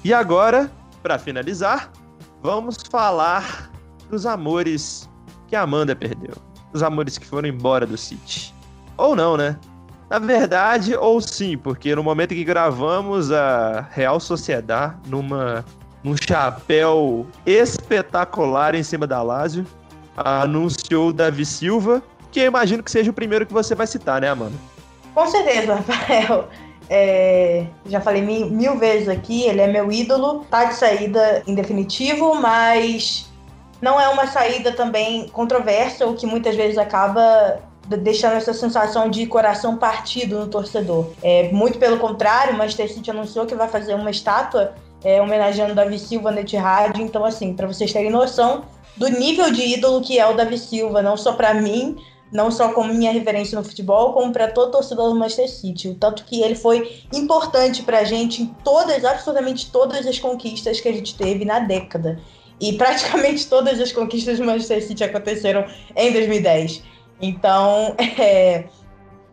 E 0.07 0.13
agora, 0.13 0.71
para 1.03 1.19
finalizar, 1.19 1.91
vamos 2.41 2.77
falar 2.89 3.69
dos 4.09 4.25
amores 4.25 5.09
que 5.49 5.53
a 5.53 5.63
Amanda 5.63 5.93
perdeu. 5.97 6.33
Os 6.71 6.81
amores 6.81 7.17
que 7.17 7.25
foram 7.25 7.49
embora 7.49 7.85
do 7.85 7.97
City. 7.97 8.55
Ou 8.95 9.17
não, 9.17 9.35
né? 9.35 9.59
Na 10.09 10.17
verdade, 10.17 10.95
ou 10.95 11.19
sim, 11.19 11.57
porque 11.57 11.93
no 11.93 12.05
momento 12.05 12.29
que 12.29 12.45
gravamos 12.45 13.33
a 13.33 13.85
Real 13.91 14.17
Sociedade, 14.17 14.95
numa, 15.07 15.65
num 16.01 16.15
chapéu 16.15 17.27
espetacular 17.45 18.75
em 18.75 18.83
cima 18.83 19.05
da 19.05 19.21
Lazio, 19.21 19.65
anunciou 20.15 21.09
o 21.09 21.13
Davi 21.13 21.45
Silva, 21.45 22.01
que 22.31 22.39
eu 22.39 22.45
imagino 22.45 22.81
que 22.81 22.91
seja 22.91 23.11
o 23.11 23.13
primeiro 23.13 23.45
que 23.45 23.51
você 23.51 23.75
vai 23.75 23.85
citar, 23.85 24.21
né, 24.21 24.29
Amanda? 24.29 24.55
Com 25.13 25.27
certeza, 25.27 25.75
Rafael. 25.85 26.47
É, 26.89 27.65
já 27.85 27.99
falei 27.99 28.21
mil, 28.21 28.49
mil, 28.49 28.77
vezes 28.77 29.09
aqui, 29.09 29.43
ele 29.43 29.61
é 29.61 29.67
meu 29.67 29.91
ídolo, 29.91 30.45
tá 30.49 30.65
de 30.65 30.75
saída 30.75 31.43
em 31.45 31.53
definitivo, 31.53 32.35
mas 32.35 33.29
não 33.81 33.99
é 33.99 34.07
uma 34.07 34.27
saída 34.27 34.71
também 34.71 35.27
controversa, 35.29 36.07
o 36.07 36.15
que 36.15 36.25
muitas 36.25 36.55
vezes 36.55 36.77
acaba 36.77 37.59
deixando 37.95 38.33
essa 38.33 38.53
sensação 38.53 39.09
de 39.09 39.25
coração 39.27 39.77
partido 39.77 40.39
no 40.39 40.47
torcedor. 40.47 41.11
É, 41.21 41.49
muito 41.51 41.77
pelo 41.77 41.97
contrário, 41.97 42.53
o 42.53 42.57
Manchester 42.57 42.91
City 42.91 43.11
anunciou 43.11 43.45
que 43.45 43.55
vai 43.55 43.67
fazer 43.67 43.93
uma 43.93 44.09
estátua 44.09 44.75
é, 45.03 45.21
homenageando 45.21 45.75
Davi 45.75 45.97
Silva 45.99 46.31
no 46.31 46.39
Etihad, 46.39 47.01
então 47.01 47.23
assim, 47.23 47.53
para 47.53 47.67
vocês 47.67 47.93
terem 47.93 48.09
noção 48.09 48.63
do 48.97 49.07
nível 49.07 49.51
de 49.51 49.61
ídolo 49.61 50.01
que 50.01 50.19
é 50.19 50.25
o 50.27 50.33
Davi 50.33 50.57
Silva, 50.57 51.01
não 51.01 51.15
só 51.15 51.33
para 51.33 51.53
mim, 51.53 51.97
não 52.31 52.51
só 52.51 52.73
como 52.73 52.93
minha 52.93 53.11
referência 53.11 53.57
no 53.57 53.63
futebol, 53.63 54.13
como 54.13 54.31
para 54.33 54.51
todo 54.51 54.71
torcedor 54.71 55.09
do 55.09 55.15
Manchester 55.15 55.49
City. 55.49 55.89
O 55.89 55.95
tanto 55.95 56.25
que 56.25 56.41
ele 56.41 56.55
foi 56.55 57.01
importante 57.13 57.83
para 57.83 57.99
a 57.99 58.03
gente 58.03 58.41
em 58.41 58.47
todas, 58.63 59.05
absolutamente 59.05 59.71
todas 59.71 60.05
as 60.05 60.19
conquistas 60.19 60.79
que 60.79 60.89
a 60.89 60.93
gente 60.93 61.15
teve 61.15 61.45
na 61.45 61.59
década. 61.59 62.19
E 62.59 62.73
praticamente 62.73 63.45
todas 63.49 63.79
as 63.79 63.91
conquistas 63.91 64.37
do 64.37 64.45
Manchester 64.45 64.85
City 64.85 65.03
aconteceram 65.03 65.65
em 65.95 66.11
2010. 66.11 66.83
Então, 67.21 67.95
é, 68.19 68.65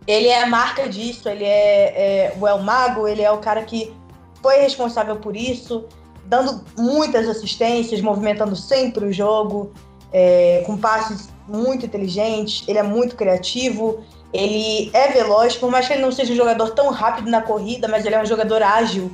ele 0.07 0.28
é 0.28 0.42
a 0.42 0.46
marca 0.46 0.88
disso, 0.88 1.28
ele 1.28 1.44
é, 1.44 2.28
é 2.28 2.37
o 2.38 2.46
El 2.46 2.59
Mago, 2.59 3.09
ele 3.09 3.22
é 3.22 3.30
o 3.30 3.38
cara 3.38 3.62
que 3.64 3.92
foi 4.40 4.59
responsável 4.59 5.16
por 5.16 5.35
isso, 5.35 5.87
dando 6.26 6.64
muitas 6.76 7.28
assistências, 7.28 8.00
movimentando 8.00 8.54
sempre 8.54 9.07
o 9.07 9.12
jogo, 9.12 9.72
é, 10.12 10.62
com 10.64 10.76
passes 10.76 11.33
muito 11.46 11.87
inteligente, 11.87 12.64
ele 12.66 12.78
é 12.78 12.83
muito 12.83 13.16
criativo, 13.16 14.02
ele 14.33 14.90
é 14.92 15.09
veloz, 15.09 15.57
por 15.57 15.70
mais 15.70 15.87
que 15.87 15.92
ele 15.92 16.02
não 16.02 16.11
seja 16.11 16.33
um 16.33 16.37
jogador 16.37 16.70
tão 16.70 16.90
rápido 16.90 17.30
na 17.30 17.42
corrida, 17.42 17.87
mas 17.87 18.04
ele 18.04 18.14
é 18.14 18.22
um 18.22 18.26
jogador 18.26 18.62
ágil. 18.62 19.11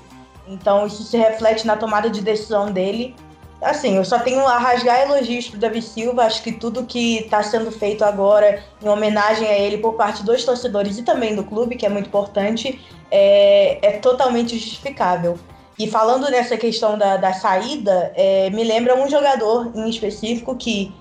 Então 0.49 0.87
isso 0.87 1.03
se 1.03 1.17
reflete 1.17 1.67
na 1.67 1.77
tomada 1.77 2.09
de 2.09 2.21
decisão 2.21 2.73
dele. 2.73 3.15
Assim, 3.61 3.97
eu 3.97 4.05
só 4.05 4.19
tenho 4.19 4.47
a 4.47 4.57
rasgar 4.57 5.03
elogios 5.03 5.49
pro 5.49 5.59
Davi 5.59 5.83
Silva. 5.83 6.25
Acho 6.25 6.43
que 6.43 6.53
tudo 6.53 6.87
que 6.87 7.19
está 7.19 7.43
sendo 7.43 7.71
feito 7.71 8.03
agora 8.03 8.63
em 8.83 8.89
homenagem 8.89 9.47
a 9.47 9.59
ele 9.59 9.79
por 9.79 9.95
parte 9.95 10.25
dos 10.25 10.45
torcedores 10.45 10.97
e 10.97 11.03
também 11.03 11.37
do 11.37 11.45
clube, 11.45 11.77
que 11.77 11.85
é 11.85 11.91
muito 11.91 12.07
importante, 12.07 12.81
é, 13.11 13.79
é 13.83 13.93
totalmente 13.99 14.57
justificável. 14.59 15.39
E 15.79 15.87
falando 15.89 16.31
nessa 16.31 16.57
questão 16.57 16.97
da, 16.97 17.19
da 17.19 17.35
saída, 17.35 18.13
é, 18.15 18.49
me 18.51 18.65
lembra 18.65 18.97
um 18.97 19.09
jogador 19.09 19.71
em 19.75 19.89
específico 19.89 20.57
que 20.57 20.93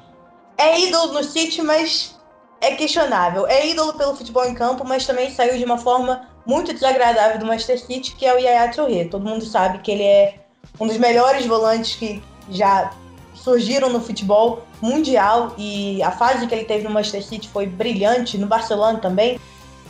é 0.59 0.81
ídolo 0.81 1.13
no 1.13 1.23
City, 1.23 1.61
mas 1.61 2.19
é 2.59 2.75
questionável. 2.75 3.47
É 3.47 3.65
ídolo 3.67 3.93
pelo 3.93 4.15
futebol 4.15 4.45
em 4.45 4.53
campo, 4.53 4.85
mas 4.85 5.05
também 5.05 5.31
saiu 5.31 5.57
de 5.57 5.63
uma 5.63 5.77
forma 5.77 6.27
muito 6.45 6.73
desagradável 6.73 7.39
do 7.39 7.45
Manchester 7.45 7.79
City, 7.79 8.13
que 8.15 8.25
é 8.25 8.35
o 8.35 8.37
Yaya 8.37 8.69
Touré. 8.71 9.05
Todo 9.05 9.25
mundo 9.25 9.45
sabe 9.45 9.79
que 9.79 9.89
ele 9.89 10.03
é 10.03 10.35
um 10.77 10.85
dos 10.85 10.97
melhores 10.97 11.45
volantes 11.45 11.95
que 11.95 12.21
já 12.51 12.91
surgiram 13.33 13.89
no 13.89 14.01
futebol 14.01 14.63
mundial 14.81 15.53
e 15.57 16.03
a 16.03 16.11
fase 16.11 16.45
que 16.45 16.53
ele 16.53 16.65
teve 16.65 16.83
no 16.83 16.89
Manchester 16.89 17.23
City 17.23 17.47
foi 17.47 17.65
brilhante, 17.65 18.37
no 18.37 18.47
Barcelona 18.47 18.99
também. 18.99 19.39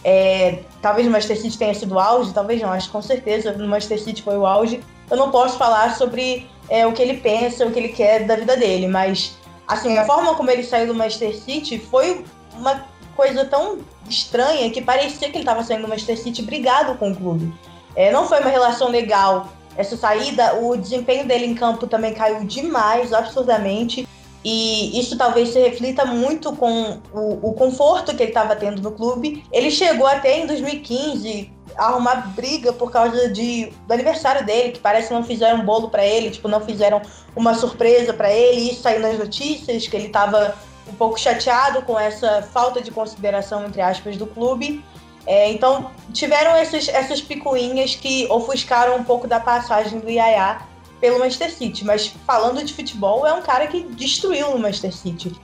É, 0.03 0.59
talvez 0.83 1.05
no 1.07 1.11
Manchester 1.11 1.41
City 1.41 1.57
tenha 1.57 1.73
sido 1.73 1.95
o 1.95 1.99
auge, 1.99 2.31
talvez 2.31 2.61
não, 2.61 2.71
acho 2.71 2.87
que 2.87 2.93
com 2.93 3.01
certeza 3.01 3.51
no 3.53 3.67
Manchester 3.67 3.99
City 3.99 4.21
foi 4.21 4.37
o 4.37 4.45
auge. 4.45 4.81
Eu 5.09 5.17
não 5.17 5.31
posso 5.31 5.57
falar 5.57 5.95
sobre 5.95 6.47
é, 6.69 6.85
o 6.85 6.93
que 6.93 7.01
ele 7.01 7.17
pensa, 7.17 7.65
o 7.65 7.71
que 7.71 7.79
ele 7.79 7.89
quer 7.89 8.25
da 8.25 8.35
vida 8.35 8.55
dele, 8.55 8.87
mas 8.87 9.38
Assim, 9.69 9.99
a 9.99 10.05
forma 10.05 10.33
como 10.33 10.49
ele 10.49 10.63
saiu 10.63 10.87
do 10.87 10.95
Manchester 10.95 11.35
City 11.35 11.77
foi 11.77 12.25
uma 12.55 12.83
coisa 13.15 13.45
tão 13.45 13.77
estranha 14.09 14.67
que 14.71 14.81
parecia 14.81 15.29
que 15.29 15.35
ele 15.35 15.43
estava 15.43 15.63
saindo 15.63 15.83
do 15.83 15.87
Manchester 15.87 16.17
City 16.17 16.41
brigado 16.41 16.95
com 16.95 17.11
o 17.11 17.15
clube. 17.15 17.53
É, 17.95 18.11
não 18.11 18.27
foi 18.27 18.39
uma 18.39 18.49
relação 18.49 18.89
legal 18.89 19.47
essa 19.77 19.95
saída, 19.95 20.55
o 20.55 20.75
desempenho 20.75 21.27
dele 21.27 21.45
em 21.45 21.53
campo 21.53 21.85
também 21.85 22.15
caiu 22.15 22.43
demais, 22.43 23.13
absurdamente. 23.13 24.07
E 24.43 24.97
isso 24.97 25.17
talvez 25.17 25.49
se 25.49 25.59
reflita 25.59 26.05
muito 26.05 26.55
com 26.55 26.99
o, 27.13 27.49
o 27.49 27.53
conforto 27.53 28.15
que 28.15 28.23
ele 28.23 28.31
estava 28.31 28.55
tendo 28.55 28.81
no 28.81 28.91
clube. 28.91 29.43
Ele 29.51 29.69
chegou 29.69 30.07
até 30.07 30.39
em 30.39 30.47
2015 30.47 31.51
arrumar 31.75 32.33
briga 32.35 32.73
por 32.73 32.91
causa 32.91 33.29
de, 33.29 33.71
do 33.87 33.93
aniversário 33.93 34.45
dele, 34.45 34.71
que 34.71 34.79
parece 34.79 35.09
que 35.09 35.13
não 35.13 35.23
fizeram 35.23 35.59
um 35.59 35.65
bolo 35.65 35.89
para 35.89 36.05
ele, 36.05 36.29
tipo, 36.29 36.47
não 36.47 36.61
fizeram 36.61 37.01
uma 37.35 37.53
surpresa 37.53 38.13
para 38.13 38.31
ele, 38.31 38.71
isso 38.71 38.81
saiu 38.81 38.99
nas 38.99 39.17
notícias, 39.17 39.87
que 39.87 39.95
ele 39.95 40.07
estava 40.07 40.55
um 40.87 40.93
pouco 40.93 41.19
chateado 41.19 41.81
com 41.83 41.97
essa 41.99 42.41
falta 42.41 42.81
de 42.81 42.91
consideração, 42.91 43.65
entre 43.65 43.81
aspas, 43.81 44.17
do 44.17 44.25
clube. 44.25 44.83
É, 45.25 45.51
então, 45.51 45.91
tiveram 46.11 46.55
essas, 46.55 46.87
essas 46.87 47.21
picuinhas 47.21 47.95
que 47.95 48.25
ofuscaram 48.29 48.95
um 48.95 49.03
pouco 49.03 49.27
da 49.27 49.39
passagem 49.39 49.99
do 49.99 50.09
Yaya 50.09 50.59
pelo 50.99 51.19
Manchester 51.19 51.51
City. 51.51 51.85
Mas 51.85 52.07
falando 52.25 52.63
de 52.63 52.73
futebol, 52.73 53.25
é 53.25 53.33
um 53.33 53.41
cara 53.41 53.67
que 53.67 53.83
destruiu 53.83 54.47
o 54.47 54.59
Manchester 54.59 54.93
City. 54.93 55.39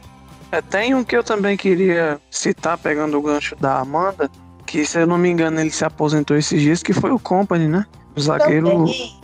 É, 0.51 0.61
tem 0.61 0.93
um 0.93 1.03
que 1.03 1.15
eu 1.15 1.23
também 1.23 1.57
queria 1.57 2.19
citar, 2.29 2.77
pegando 2.77 3.17
o 3.17 3.21
gancho 3.21 3.55
da 3.55 3.79
Amanda, 3.79 4.29
que 4.65 4.85
se 4.85 4.99
eu 4.99 5.07
não 5.07 5.17
me 5.17 5.29
engano 5.29 5.59
ele 5.59 5.71
se 5.71 5.83
aposentou 5.83 6.37
esses 6.37 6.61
dias, 6.61 6.83
que 6.83 6.93
foi 6.93 7.11
o 7.11 7.19
Company, 7.19 7.67
né? 7.67 7.85
O 8.15 8.21
zagueiro. 8.21 8.67
Também. 8.67 9.21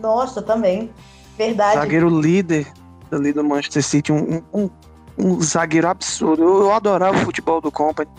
Nossa, 0.00 0.42
também. 0.42 0.90
Verdade. 1.36 1.76
Zagueiro 1.76 2.08
líder 2.08 2.66
ali 3.10 3.32
do 3.32 3.44
Manchester 3.44 3.82
City, 3.82 4.12
um, 4.12 4.42
um, 4.52 4.70
um 5.18 5.40
zagueiro 5.40 5.88
absurdo. 5.88 6.42
Eu, 6.42 6.60
eu, 6.60 6.72
adorava 6.72 7.16
o 7.16 7.20
futebol 7.20 7.60
do 7.60 7.70
Company. 7.70 8.10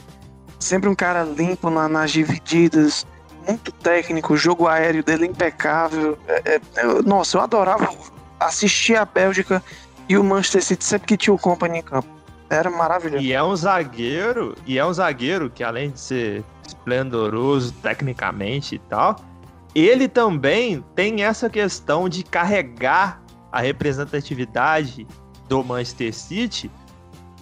Sempre 0.59 0.89
um 0.89 0.95
cara 0.95 1.23
limpo 1.23 1.69
na, 1.69 1.87
nas 1.87 2.11
divididas, 2.11 3.05
muito 3.47 3.71
técnico, 3.71 4.33
o 4.33 4.37
jogo 4.37 4.67
aéreo 4.67 5.03
dele 5.03 5.25
é 5.25 5.27
impecável. 5.27 6.17
É, 6.27 6.55
é, 6.55 6.61
nossa, 7.05 7.37
eu 7.37 7.41
adorava 7.41 7.89
assistir 8.39 8.95
a 8.95 9.05
Bélgica 9.05 9.63
e 10.09 10.17
o 10.17 10.23
Manchester 10.23 10.63
City 10.63 10.85
sempre 10.85 11.07
que 11.07 11.17
tinha 11.17 11.33
o 11.33 11.39
Company 11.39 11.79
em 11.79 11.81
campo. 11.81 12.07
Era 12.49 12.69
maravilhoso. 12.69 13.23
E 13.23 13.33
é 13.33 13.43
um 13.43 13.55
zagueiro, 13.55 14.55
e 14.65 14.77
é 14.77 14.85
um 14.85 14.93
zagueiro 14.93 15.49
que 15.49 15.63
além 15.63 15.91
de 15.91 15.99
ser 15.99 16.43
esplendoroso 16.65 17.73
tecnicamente 17.81 18.75
e 18.75 18.79
tal, 18.79 19.17
ele 19.75 20.07
também 20.07 20.83
tem 20.95 21.23
essa 21.23 21.49
questão 21.49 22.07
de 22.07 22.23
carregar 22.23 23.21
a 23.51 23.59
representatividade 23.59 25.05
do 25.47 25.63
Manchester 25.63 26.13
City 26.13 26.71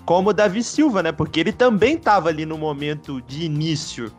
como 0.05 0.29
o 0.29 0.33
Davi 0.33 0.63
Silva, 0.63 1.01
né? 1.01 1.11
Porque 1.11 1.39
ele 1.39 1.51
também 1.51 1.95
estava 1.95 2.29
ali 2.29 2.45
no 2.45 2.57
momento 2.57 3.21
de 3.21 3.43
início. 3.43 4.11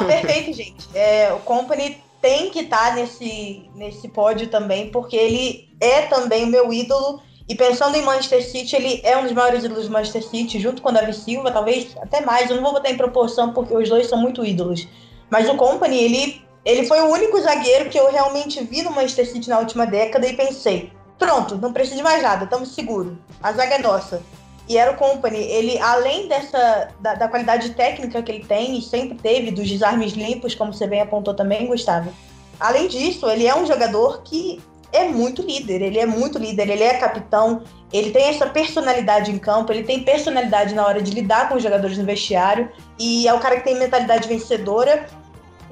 Não, 0.00 0.06
perfeito, 0.06 0.52
gente. 0.52 0.86
É, 0.94 1.32
o 1.32 1.38
Company 1.40 2.02
tem 2.20 2.50
que 2.50 2.60
estar 2.60 2.90
tá 2.90 2.94
nesse, 2.94 3.70
nesse 3.74 4.08
pódio 4.08 4.48
também, 4.48 4.90
porque 4.90 5.16
ele 5.16 5.68
é 5.80 6.02
também 6.02 6.44
o 6.44 6.48
meu 6.48 6.72
ídolo. 6.72 7.20
E 7.48 7.54
pensando 7.54 7.96
em 7.96 8.02
Manchester 8.02 8.44
City, 8.44 8.74
ele 8.74 9.00
é 9.04 9.16
um 9.16 9.22
dos 9.22 9.32
maiores 9.32 9.62
ídolos 9.62 9.86
do 9.86 9.92
Manchester 9.92 10.24
City, 10.24 10.58
junto 10.58 10.82
com 10.82 10.88
o 10.88 10.92
Davi 10.92 11.12
Silva, 11.12 11.52
talvez 11.52 11.96
até 12.02 12.20
mais. 12.20 12.50
Eu 12.50 12.56
não 12.56 12.62
vou 12.64 12.72
botar 12.72 12.90
em 12.90 12.96
proporção, 12.96 13.52
porque 13.52 13.76
os 13.76 13.88
dois 13.88 14.08
são 14.08 14.18
muito 14.18 14.44
ídolos. 14.44 14.88
Mas 15.30 15.48
o 15.48 15.54
Company, 15.54 15.96
ele, 15.96 16.42
ele 16.64 16.84
foi 16.86 17.00
o 17.00 17.06
único 17.06 17.40
zagueiro 17.40 17.88
que 17.88 17.98
eu 17.98 18.10
realmente 18.10 18.62
vi 18.64 18.82
no 18.82 18.90
Manchester 18.90 19.30
City 19.30 19.48
na 19.48 19.60
última 19.60 19.86
década 19.86 20.26
e 20.26 20.34
pensei: 20.34 20.90
pronto, 21.16 21.56
não 21.56 21.72
precisa 21.72 21.96
de 21.96 22.02
mais 22.02 22.20
nada, 22.20 22.44
estamos 22.44 22.74
seguros. 22.74 23.12
A 23.40 23.52
zaga 23.52 23.76
é 23.76 23.78
nossa. 23.78 24.20
E 24.68 24.76
era 24.76 24.92
o 24.92 24.96
Company, 24.96 25.38
ele, 25.38 25.78
além 25.78 26.26
dessa 26.26 26.88
da, 27.00 27.14
da, 27.14 27.28
qualidade 27.28 27.70
técnica 27.70 28.20
que 28.20 28.32
ele 28.32 28.44
tem 28.44 28.78
e 28.78 28.82
sempre 28.82 29.16
teve, 29.16 29.52
dos 29.52 29.68
desarmes 29.68 30.12
limpos, 30.12 30.54
como 30.54 30.72
você 30.72 30.86
bem 30.86 31.00
apontou 31.00 31.34
também, 31.34 31.66
Gustavo. 31.66 32.12
Além 32.58 32.88
disso, 32.88 33.28
ele 33.28 33.46
é 33.46 33.54
um 33.54 33.64
jogador 33.64 34.22
que 34.22 34.60
é 34.92 35.04
muito 35.04 35.42
líder, 35.42 35.82
ele 35.82 35.98
é 35.98 36.06
muito 36.06 36.38
líder, 36.38 36.68
ele 36.68 36.82
é 36.82 36.94
capitão, 36.94 37.62
ele 37.92 38.10
tem 38.10 38.24
essa 38.24 38.46
personalidade 38.46 39.30
em 39.30 39.38
campo, 39.38 39.72
ele 39.72 39.84
tem 39.84 40.02
personalidade 40.02 40.74
na 40.74 40.84
hora 40.84 41.00
de 41.00 41.12
lidar 41.12 41.48
com 41.48 41.56
os 41.56 41.62
jogadores 41.62 41.98
no 41.98 42.04
vestiário 42.04 42.70
e 42.98 43.28
é 43.28 43.34
o 43.34 43.38
cara 43.38 43.56
que 43.56 43.64
tem 43.64 43.78
mentalidade 43.78 44.26
vencedora. 44.26 45.06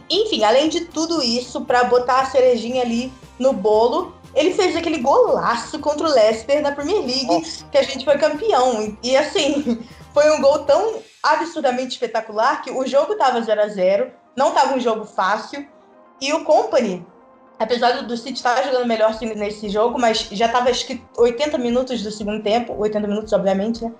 Enfim, 0.08 0.44
além 0.44 0.68
de 0.68 0.82
tudo 0.82 1.22
isso, 1.22 1.62
para 1.62 1.84
botar 1.84 2.20
a 2.20 2.26
cerejinha 2.26 2.82
ali 2.82 3.12
no 3.38 3.52
bolo, 3.52 4.14
ele 4.34 4.52
fez 4.52 4.76
aquele 4.76 4.98
golaço 4.98 5.78
contra 5.78 6.06
o 6.06 6.10
Leicester 6.10 6.60
na 6.60 6.72
Premier 6.72 6.98
League, 6.98 7.26
Nossa. 7.26 7.64
que 7.70 7.78
a 7.78 7.82
gente 7.82 8.04
foi 8.04 8.18
campeão. 8.18 8.96
E 9.02 9.16
assim, 9.16 9.86
foi 10.12 10.30
um 10.30 10.40
gol 10.40 10.60
tão 10.60 10.96
absurdamente 11.22 11.92
espetacular 11.92 12.62
que 12.62 12.70
o 12.70 12.86
jogo 12.86 13.14
tava 13.16 13.40
0 13.40 13.62
a 13.62 13.68
0 13.68 14.12
não 14.36 14.52
tava 14.52 14.74
um 14.74 14.80
jogo 14.80 15.04
fácil. 15.04 15.66
E 16.20 16.32
o 16.32 16.44
Company, 16.44 17.06
apesar 17.58 18.02
do 18.02 18.16
City 18.16 18.34
estar 18.34 18.62
jogando 18.62 18.86
melhor 18.86 19.16
nesse 19.36 19.68
jogo, 19.68 19.98
mas 19.98 20.28
já 20.32 20.48
tava 20.48 20.70
acho 20.70 20.86
que 20.86 21.02
80 21.16 21.58
minutos 21.58 22.02
do 22.02 22.10
segundo 22.10 22.42
tempo, 22.42 22.74
80 22.76 23.06
minutos, 23.06 23.32
obviamente, 23.32 23.84
né? 23.84 23.92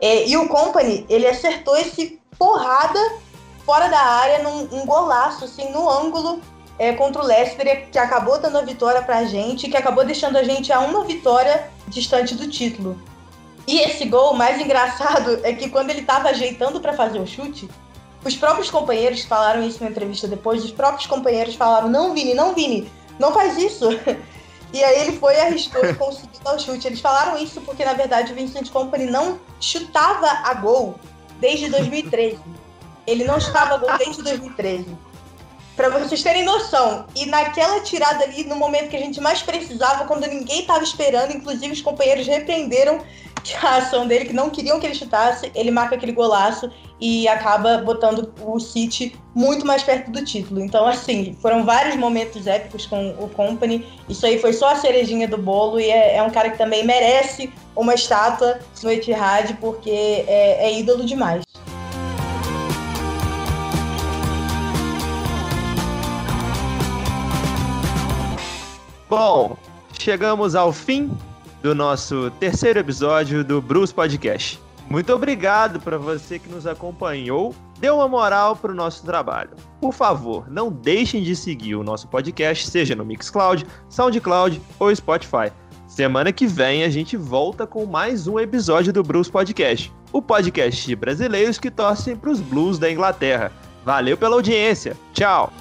É, 0.00 0.26
e 0.26 0.36
o 0.36 0.48
Company, 0.48 1.06
ele 1.08 1.26
acertou 1.26 1.76
esse 1.76 2.20
porrada 2.38 2.98
fora 3.64 3.88
da 3.88 4.00
área 4.00 4.42
num 4.42 4.68
um 4.72 4.86
golaço, 4.86 5.44
assim, 5.44 5.70
no 5.70 5.88
ângulo 5.88 6.40
é, 6.78 6.92
contra 6.92 7.22
o 7.22 7.26
Leicester, 7.26 7.88
que 7.90 7.98
acabou 7.98 8.38
dando 8.38 8.58
a 8.58 8.62
vitória 8.62 9.02
pra 9.02 9.24
gente, 9.24 9.68
que 9.68 9.76
acabou 9.76 10.04
deixando 10.04 10.36
a 10.36 10.42
gente 10.42 10.72
a 10.72 10.80
uma 10.80 11.04
vitória 11.04 11.70
distante 11.88 12.34
do 12.34 12.48
título. 12.48 13.00
E 13.66 13.78
esse 13.78 14.04
gol, 14.04 14.34
mais 14.34 14.60
engraçado, 14.60 15.40
é 15.42 15.52
que 15.52 15.70
quando 15.70 15.90
ele 15.90 16.00
estava 16.00 16.28
ajeitando 16.28 16.80
para 16.80 16.92
fazer 16.92 17.18
o 17.18 17.26
chute, 17.26 17.68
os 18.24 18.36
próprios 18.36 18.70
companheiros 18.70 19.24
falaram 19.24 19.66
isso 19.66 19.82
na 19.82 19.90
entrevista 19.90 20.26
depois, 20.26 20.64
os 20.64 20.72
próprios 20.72 21.06
companheiros 21.06 21.54
falaram: 21.54 21.88
Não, 21.88 22.12
Vini, 22.12 22.34
não, 22.34 22.54
Vini, 22.54 22.90
não 23.18 23.32
faz 23.32 23.56
isso. 23.56 23.88
E 24.72 24.82
aí 24.82 25.02
ele 25.02 25.16
foi, 25.20 25.38
arriscou 25.38 25.84
e 25.84 25.94
conseguiu 25.94 26.40
dar 26.42 26.56
o 26.56 26.58
chute. 26.58 26.88
Eles 26.88 26.98
falaram 26.98 27.38
isso 27.38 27.60
porque, 27.60 27.84
na 27.84 27.92
verdade, 27.92 28.32
o 28.32 28.34
Vincent 28.34 28.72
Company 28.72 29.06
não 29.06 29.38
chutava 29.60 30.26
a 30.26 30.52
gol 30.54 30.98
desde 31.38 31.70
2013. 31.70 32.40
Ele 33.06 33.22
não 33.22 33.38
chutava 33.38 33.74
a 33.74 33.76
gol 33.76 33.96
desde 33.96 34.20
2013. 34.20 34.98
Pra 35.76 35.88
vocês 35.88 36.22
terem 36.22 36.44
noção. 36.44 37.06
E 37.16 37.26
naquela 37.26 37.80
tirada 37.80 38.24
ali, 38.24 38.44
no 38.44 38.54
momento 38.54 38.90
que 38.90 38.96
a 38.96 39.00
gente 39.00 39.20
mais 39.20 39.42
precisava, 39.42 40.04
quando 40.04 40.26
ninguém 40.26 40.64
tava 40.64 40.84
esperando, 40.84 41.36
inclusive 41.36 41.72
os 41.72 41.80
companheiros 41.80 42.26
repreenderam 42.26 43.00
a 43.62 43.76
ação 43.76 44.06
dele, 44.06 44.26
que 44.26 44.32
não 44.32 44.50
queriam 44.50 44.78
que 44.78 44.86
ele 44.86 44.94
chutasse, 44.94 45.50
ele 45.54 45.70
marca 45.70 45.96
aquele 45.96 46.12
golaço 46.12 46.70
e 47.00 47.26
acaba 47.26 47.78
botando 47.78 48.32
o 48.40 48.58
City 48.60 49.16
muito 49.34 49.66
mais 49.66 49.82
perto 49.82 50.10
do 50.10 50.24
título. 50.24 50.60
Então, 50.60 50.86
assim, 50.86 51.36
foram 51.42 51.64
vários 51.64 51.96
momentos 51.96 52.46
épicos 52.46 52.86
com 52.86 53.10
o 53.18 53.28
Company. 53.28 53.84
Isso 54.08 54.24
aí 54.24 54.38
foi 54.38 54.52
só 54.52 54.70
a 54.70 54.76
cerejinha 54.76 55.26
do 55.26 55.36
bolo 55.36 55.80
e 55.80 55.90
é, 55.90 56.16
é 56.16 56.22
um 56.22 56.30
cara 56.30 56.50
que 56.50 56.58
também 56.58 56.84
merece 56.84 57.52
uma 57.74 57.94
estátua 57.94 58.60
no 58.82 58.90
Etihad, 58.90 59.54
porque 59.60 59.90
é, 59.90 60.68
é 60.68 60.78
ídolo 60.78 61.04
demais. 61.04 61.42
Bom, 69.16 69.56
chegamos 69.96 70.56
ao 70.56 70.72
fim 70.72 71.08
do 71.62 71.72
nosso 71.72 72.32
terceiro 72.40 72.80
episódio 72.80 73.44
do 73.44 73.62
Bruce 73.62 73.94
Podcast. 73.94 74.60
Muito 74.90 75.14
obrigado 75.14 75.78
para 75.78 75.96
você 75.96 76.36
que 76.36 76.48
nos 76.48 76.66
acompanhou, 76.66 77.54
deu 77.78 77.94
uma 77.94 78.08
moral 78.08 78.56
para 78.56 78.72
o 78.72 78.74
nosso 78.74 79.04
trabalho. 79.04 79.50
Por 79.80 79.94
favor, 79.94 80.50
não 80.50 80.68
deixem 80.68 81.22
de 81.22 81.36
seguir 81.36 81.76
o 81.76 81.84
nosso 81.84 82.08
podcast, 82.08 82.66
seja 82.66 82.96
no 82.96 83.04
Mixcloud, 83.04 83.64
SoundCloud 83.88 84.60
ou 84.80 84.92
Spotify. 84.92 85.52
Semana 85.86 86.32
que 86.32 86.48
vem 86.48 86.82
a 86.82 86.88
gente 86.88 87.16
volta 87.16 87.68
com 87.68 87.86
mais 87.86 88.26
um 88.26 88.40
episódio 88.40 88.92
do 88.92 89.04
Bruce 89.04 89.30
Podcast, 89.30 89.92
o 90.12 90.20
podcast 90.20 90.84
de 90.84 90.96
brasileiros 90.96 91.56
que 91.56 91.70
torcem 91.70 92.16
para 92.16 92.30
os 92.30 92.40
Blues 92.40 92.80
da 92.80 92.90
Inglaterra. 92.90 93.52
Valeu 93.84 94.16
pela 94.16 94.34
audiência. 94.34 94.96
Tchau. 95.12 95.52